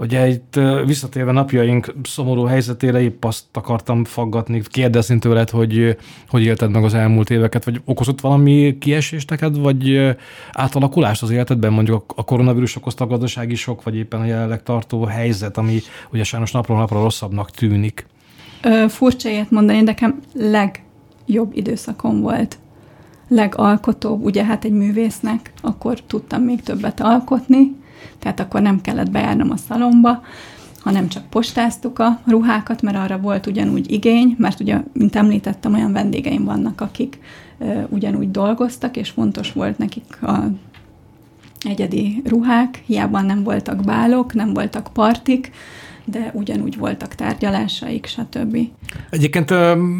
Ugye 0.00 0.28
itt 0.28 0.60
visszatérve 0.86 1.32
napjaink 1.32 1.94
szomorú 2.02 2.44
helyzetére 2.44 3.00
épp 3.00 3.24
azt 3.24 3.44
akartam 3.52 4.04
faggatni, 4.04 4.62
kérdezni 4.68 5.18
tőled, 5.18 5.50
hogy 5.50 5.96
hogy 6.28 6.42
élted 6.42 6.70
meg 6.70 6.84
az 6.84 6.94
elmúlt 6.94 7.30
éveket, 7.30 7.64
vagy 7.64 7.80
okozott 7.84 8.20
valami 8.20 8.78
kiesést 8.78 9.30
neked, 9.30 9.58
vagy 9.58 10.14
átalakulást 10.52 11.22
az 11.22 11.30
életedben, 11.30 11.72
mondjuk 11.72 12.12
a 12.16 12.24
koronavírus 12.24 12.76
okozta 12.76 13.04
a 13.04 13.06
gazdasági 13.06 13.54
sok, 13.54 13.82
vagy 13.82 13.96
éppen 13.96 14.20
a 14.20 14.24
jelenleg 14.24 14.62
tartó 14.62 15.04
helyzet, 15.04 15.56
ami 15.56 15.80
ugye 16.12 16.24
sajnos 16.24 16.52
napról 16.52 16.78
napra 16.78 17.02
rosszabbnak 17.02 17.50
tűnik? 17.50 18.06
Ö, 18.62 18.84
furcsa 18.88 19.28
ilyet 19.28 19.50
mondani, 19.50 19.80
nekem 19.80 20.20
legjobb 20.34 21.50
időszakom 21.52 22.20
volt 22.20 22.58
legalkotóbb, 23.30 24.24
ugye 24.24 24.44
hát 24.44 24.64
egy 24.64 24.72
művésznek, 24.72 25.52
akkor 25.60 26.00
tudtam 26.00 26.42
még 26.42 26.62
többet 26.62 27.00
alkotni, 27.00 27.76
tehát 28.18 28.40
akkor 28.40 28.62
nem 28.62 28.80
kellett 28.80 29.10
bejárnom 29.10 29.50
a 29.50 29.56
szalomba, 29.56 30.22
hanem 30.80 31.08
csak 31.08 31.28
postáztuk 31.28 31.98
a 31.98 32.20
ruhákat, 32.26 32.82
mert 32.82 32.96
arra 32.96 33.18
volt 33.18 33.46
ugyanúgy 33.46 33.90
igény, 33.92 34.34
mert 34.38 34.60
ugye, 34.60 34.80
mint 34.92 35.16
említettem, 35.16 35.74
olyan 35.74 35.92
vendégeim 35.92 36.44
vannak, 36.44 36.80
akik 36.80 37.18
ö, 37.58 37.80
ugyanúgy 37.88 38.30
dolgoztak, 38.30 38.96
és 38.96 39.10
fontos 39.10 39.52
volt 39.52 39.78
nekik 39.78 40.22
a 40.22 40.44
egyedi 41.60 42.22
ruhák, 42.24 42.82
hiába 42.86 43.20
nem 43.20 43.42
voltak 43.42 43.84
bálok, 43.84 44.34
nem 44.34 44.52
voltak 44.52 44.88
partik, 44.92 45.50
de 46.04 46.30
ugyanúgy 46.34 46.76
voltak 46.78 47.14
tárgyalásaik, 47.14 48.06
stb. 48.06 48.58
Egyébként, 49.10 49.50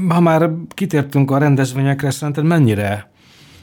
ha 0.09 0.21
már 0.21 0.51
kitértünk 0.69 1.31
a 1.31 1.39
rendezvényekre, 1.39 2.11
szerinted 2.11 2.45
mennyire 2.45 3.10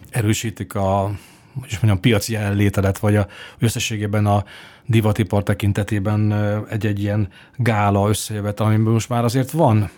erősítik 0.09 0.75
a 0.75 1.11
hogy 1.59 1.71
is 1.71 1.79
mondjam, 1.79 1.99
piaci 1.99 2.33
jelenlétedet, 2.33 2.97
vagy 2.97 3.15
a 3.15 3.27
összességében 3.59 4.25
a 4.25 4.43
divatipar 4.85 5.43
tekintetében 5.43 6.33
egy-egy 6.69 6.99
ilyen 6.99 7.29
gála 7.55 8.09
összejövet, 8.09 8.59
amiben 8.59 8.93
most 8.93 9.09
már 9.09 9.23
azért 9.23 9.51
van 9.51 9.89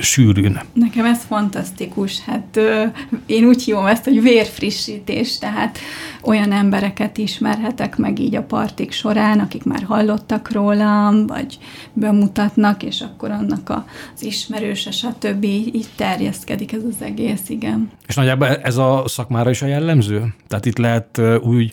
sűrűn. 0.00 0.60
Nekem 0.72 1.04
ez 1.04 1.24
fantasztikus. 1.28 2.24
Hát 2.24 2.56
ö, 2.56 2.84
én 3.26 3.44
úgy 3.44 3.62
hívom 3.62 3.86
ezt, 3.86 4.04
hogy 4.04 4.22
vérfrissítés, 4.22 5.38
tehát 5.38 5.78
olyan 6.22 6.52
embereket 6.52 7.18
ismerhetek 7.18 7.96
meg 7.96 8.18
így 8.18 8.34
a 8.34 8.42
partik 8.42 8.92
során, 8.92 9.38
akik 9.38 9.64
már 9.64 9.82
hallottak 9.82 10.52
rólam, 10.52 11.26
vagy 11.26 11.58
bemutatnak, 11.92 12.82
és 12.82 13.00
akkor 13.00 13.30
annak 13.30 13.68
az 13.68 14.22
ismerőse, 14.24 14.90
stb. 14.90 15.44
így 15.44 15.86
terjeszkedik 15.96 16.72
ez 16.72 16.82
az 16.88 17.02
egész, 17.04 17.48
igen. 17.48 17.90
És 18.06 18.14
nagyjából 18.14 18.46
ez 18.46 18.76
a 18.76 19.02
szakmára 19.06 19.50
is 19.50 19.62
a 19.62 19.66
jellemző? 19.66 20.34
Tehát 20.48 20.66
itt 20.66 20.78
lehet 20.78 21.20
úgy 21.40 21.72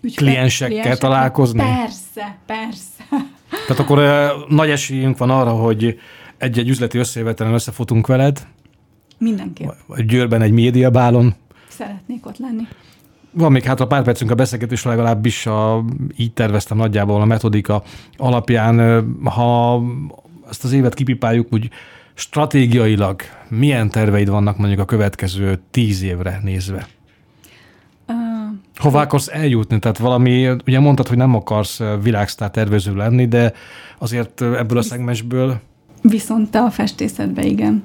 kliensekkel 0.00 0.68
kliensekkel 0.68 0.96
találkozni? 0.96 1.58
Persze, 1.58 2.36
persze. 2.46 3.28
Tehát 3.66 3.78
akkor 3.78 4.00
nagy 4.48 4.70
esélyünk 4.70 5.18
van 5.18 5.30
arra, 5.30 5.50
hogy 5.50 5.98
egy-egy 6.44 6.68
üzleti 6.68 6.98
összejövetelen 6.98 7.52
összefutunk 7.52 8.06
veled. 8.06 8.46
Mindenképp. 9.18 9.68
Vagy 9.86 10.06
Győrben 10.06 10.42
egy 10.42 10.50
médiabálon. 10.50 11.34
Szeretnék 11.68 12.26
ott 12.26 12.38
lenni. 12.38 12.62
Van 13.30 13.52
még 13.52 13.62
hát 13.62 13.80
a 13.80 13.86
pár 13.86 14.02
percünk 14.02 14.30
a 14.30 14.34
beszélgetés, 14.34 14.82
legalábbis 14.82 15.46
a, 15.46 15.84
így 16.16 16.32
terveztem 16.32 16.76
nagyjából 16.76 17.20
a 17.20 17.24
metodika 17.24 17.82
alapján. 18.16 19.04
Ha 19.24 19.82
ezt 20.48 20.64
az 20.64 20.72
évet 20.72 20.94
kipipáljuk, 20.94 21.52
úgy 21.52 21.70
stratégiailag 22.14 23.22
milyen 23.48 23.90
terveid 23.90 24.28
vannak 24.28 24.58
mondjuk 24.58 24.80
a 24.80 24.84
következő 24.84 25.60
tíz 25.70 26.02
évre 26.02 26.40
nézve? 26.42 26.86
Uh, 28.08 28.14
Hová 28.76 29.02
akarsz 29.02 29.28
eljutni? 29.28 29.78
Tehát 29.78 29.98
valami, 29.98 30.48
ugye 30.66 30.80
mondtad, 30.80 31.08
hogy 31.08 31.16
nem 31.16 31.34
akarsz 31.34 31.80
világsztár 32.02 32.50
tervező 32.50 32.94
lenni, 32.94 33.28
de 33.28 33.52
azért 33.98 34.42
ebből 34.42 34.78
a 34.78 34.82
szegmensből 34.82 35.60
Viszont 36.08 36.54
a 36.54 36.70
festészetbe 36.70 37.44
igen. 37.44 37.82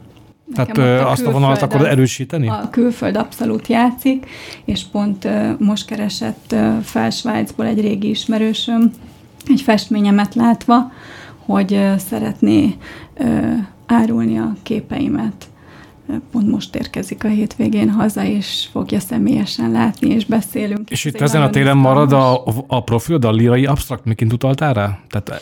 Tehát 0.53 0.77
a 0.77 1.11
azt 1.11 1.25
a 1.25 1.31
vonalat 1.31 1.61
akkor 1.61 1.87
erősíteni? 1.87 2.47
A 2.47 2.67
külföld 2.71 3.15
abszolút 3.15 3.67
játszik, 3.67 4.25
és 4.65 4.83
pont 4.91 5.27
most 5.59 5.85
keresett 5.85 6.55
fel 6.83 7.09
Svájcból 7.09 7.65
egy 7.65 7.81
régi 7.81 8.09
ismerősöm, 8.09 8.91
egy 9.47 9.61
festményemet 9.61 10.35
látva, 10.35 10.91
hogy 11.45 11.79
szeretné 11.97 12.75
árulni 13.85 14.37
a 14.37 14.55
képeimet. 14.63 15.49
Pont 16.31 16.51
most 16.51 16.75
érkezik 16.75 17.23
a 17.23 17.27
hétvégén 17.27 17.89
haza, 17.89 18.23
és 18.23 18.67
fogja 18.71 18.99
személyesen 18.99 19.71
látni, 19.71 20.09
és 20.09 20.25
beszélünk. 20.25 20.89
És 20.89 21.05
itt 21.05 21.21
ezen 21.21 21.41
a 21.41 21.49
téren 21.49 21.77
marad 21.77 22.13
a, 22.13 22.43
a 22.67 22.83
profil, 22.83 23.15
a 23.15 23.31
lirai 23.31 23.65
absztrakt, 23.65 24.05
miként 24.05 24.33
utaltál 24.33 24.73
rá? 24.73 24.99
Tehát 25.09 25.41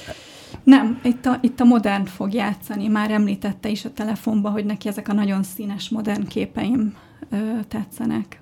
nem, 0.64 1.00
itt 1.04 1.26
a, 1.26 1.38
itt 1.42 1.60
a 1.60 1.64
modern 1.64 2.06
fog 2.06 2.34
játszani. 2.34 2.88
Már 2.88 3.12
említette 3.12 3.70
is 3.70 3.86
a 3.86 3.94
telefonban, 3.94 4.52
hogy 4.52 4.66
neki 4.66 4.88
ezek 4.88 5.08
a 5.08 5.14
nagyon 5.14 5.44
színes 5.44 5.90
modern 5.90 6.28
képeim 6.28 6.96
ö, 7.30 7.38
tetszenek. 7.68 8.42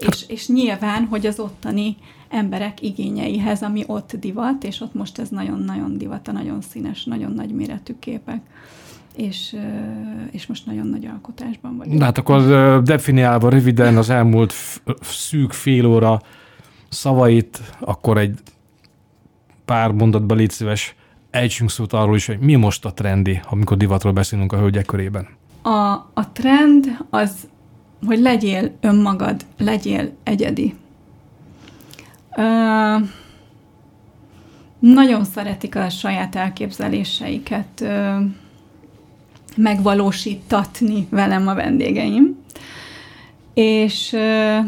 Hát. 0.00 0.14
És, 0.14 0.24
és 0.28 0.48
nyilván, 0.48 1.04
hogy 1.04 1.26
az 1.26 1.38
ottani 1.38 1.96
emberek 2.28 2.82
igényeihez, 2.82 3.62
ami 3.62 3.84
ott 3.86 4.16
divat, 4.16 4.64
és 4.64 4.80
ott 4.80 4.94
most 4.94 5.18
ez 5.18 5.28
nagyon-nagyon 5.28 5.98
divat, 5.98 6.28
a 6.28 6.32
nagyon 6.32 6.60
színes, 6.60 7.04
nagyon 7.04 7.32
nagy 7.32 7.50
méretű 7.50 7.94
képek 7.98 8.40
és, 9.16 9.56
és 10.30 10.46
most 10.46 10.66
nagyon 10.66 10.86
nagy 10.86 11.06
alkotásban 11.06 11.76
vagyok. 11.76 12.02
Hát 12.02 12.18
akkor 12.18 12.42
definiálva 12.82 13.48
röviden 13.48 13.96
az 13.96 14.10
elmúlt 14.10 14.54
szűk 15.00 15.52
fél 15.52 15.86
óra 15.86 16.20
szavait, 16.88 17.60
akkor 17.80 18.18
egy 18.18 18.38
pár 19.64 19.90
mondatba 19.90 20.34
légy 20.34 20.50
szíves 20.50 20.94
ejtsünk 21.36 21.70
szót 21.70 21.92
arról 21.92 22.16
is, 22.16 22.26
hogy 22.26 22.38
mi 22.38 22.54
most 22.54 22.84
a 22.84 22.92
trendi, 22.92 23.40
amikor 23.50 23.76
divatról 23.76 24.12
beszélünk 24.12 24.52
a 24.52 24.58
hölgyek 24.58 24.84
körében. 24.84 25.28
A, 25.62 25.70
a 26.14 26.32
trend 26.32 26.98
az, 27.10 27.48
hogy 28.06 28.18
legyél 28.18 28.76
önmagad, 28.80 29.44
legyél 29.58 30.12
egyedi. 30.22 30.74
Ö, 32.36 32.42
nagyon 34.78 35.24
szeretik 35.24 35.76
a 35.76 35.88
saját 35.88 36.34
elképzeléseiket 36.34 37.80
ö, 37.80 38.16
megvalósítatni 39.56 41.06
velem 41.10 41.48
a 41.48 41.54
vendégeim. 41.54 42.36
És 43.54 44.12
ö, 44.12 44.58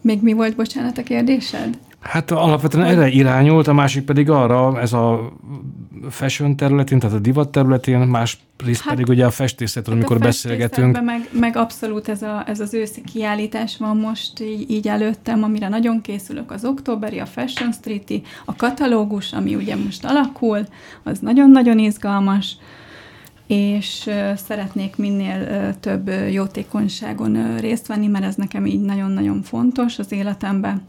még 0.00 0.22
mi 0.22 0.32
volt, 0.32 0.56
bocsánat, 0.56 0.98
a 0.98 1.02
kérdésed? 1.02 1.78
Hát 2.00 2.30
alapvetően 2.30 2.84
erre 2.84 3.08
irányult, 3.08 3.66
a 3.66 3.72
másik 3.72 4.04
pedig 4.04 4.30
arra, 4.30 4.80
ez 4.80 4.92
a 4.92 5.32
fashion 6.10 6.56
területén, 6.56 6.98
tehát 6.98 7.16
a 7.16 7.18
divat 7.18 7.48
területén, 7.48 7.98
más 7.98 8.38
rész 8.64 8.80
hát, 8.80 8.88
pedig 8.88 9.08
ugye 9.08 9.26
a 9.26 9.30
festészetről, 9.30 9.94
hát 9.94 10.04
amikor 10.04 10.22
a 10.22 10.26
beszélgetünk. 10.26 11.00
Meg, 11.02 11.28
meg 11.32 11.56
abszolút 11.56 12.08
ez, 12.08 12.22
a, 12.22 12.44
ez 12.46 12.60
az 12.60 12.74
őszi 12.74 13.02
kiállítás 13.12 13.76
van 13.76 13.96
most 13.96 14.40
így, 14.40 14.70
így 14.70 14.88
előttem, 14.88 15.42
amire 15.42 15.68
nagyon 15.68 16.00
készülök 16.00 16.50
az 16.50 16.64
októberi, 16.64 17.18
a 17.18 17.26
Fashion 17.26 17.72
Street-i, 17.72 18.22
a 18.44 18.56
katalógus, 18.56 19.32
ami 19.32 19.54
ugye 19.54 19.76
most 19.76 20.04
alakul, 20.04 20.66
az 21.02 21.18
nagyon-nagyon 21.18 21.78
izgalmas, 21.78 22.56
és 23.46 24.10
szeretnék 24.34 24.96
minél 24.96 25.74
több 25.80 26.10
jótékonyságon 26.30 27.56
részt 27.56 27.86
venni, 27.86 28.06
mert 28.06 28.24
ez 28.24 28.34
nekem 28.34 28.66
így 28.66 28.80
nagyon-nagyon 28.80 29.42
fontos 29.42 29.98
az 29.98 30.12
életemben 30.12 30.82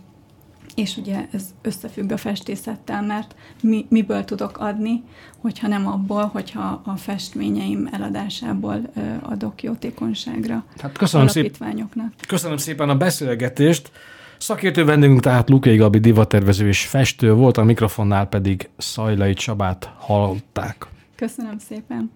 és 0.79 0.97
ugye 0.97 1.25
ez 1.31 1.43
összefügg 1.61 2.11
a 2.11 2.17
festészettel, 2.17 3.01
mert 3.01 3.35
mi, 3.61 3.85
miből 3.89 4.23
tudok 4.23 4.57
adni, 4.57 5.03
hogyha 5.37 5.67
nem 5.67 5.87
abból, 5.87 6.25
hogyha 6.25 6.81
a 6.85 6.95
festményeim 6.95 7.89
eladásából 7.91 8.81
ö, 8.95 9.01
adok 9.21 9.63
jótékonyságra 9.63 10.63
hát 10.77 10.97
köszönöm 10.97 11.27
alapítványoknak. 11.33 12.13
Szép, 12.17 12.27
köszönöm 12.27 12.57
szépen 12.57 12.89
a 12.89 12.95
beszélgetést. 12.97 13.91
Szakértő 14.37 14.85
vendégünk 14.85 15.19
tehát 15.19 15.49
Lukai 15.49 15.75
Gabi 15.75 15.99
divatervező 15.99 16.67
és 16.67 16.85
festő 16.85 17.33
volt, 17.33 17.57
a 17.57 17.63
mikrofonnál 17.63 18.25
pedig 18.25 18.69
Szajlai 18.77 19.33
Csabát 19.33 19.89
hallották. 19.97 20.87
Köszönöm 21.15 21.57
szépen. 21.57 22.11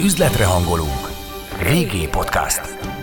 Üzletre 0.00 0.44
hangolunk. 0.44 1.10
Régi 1.62 2.08
podcast. 2.10 2.99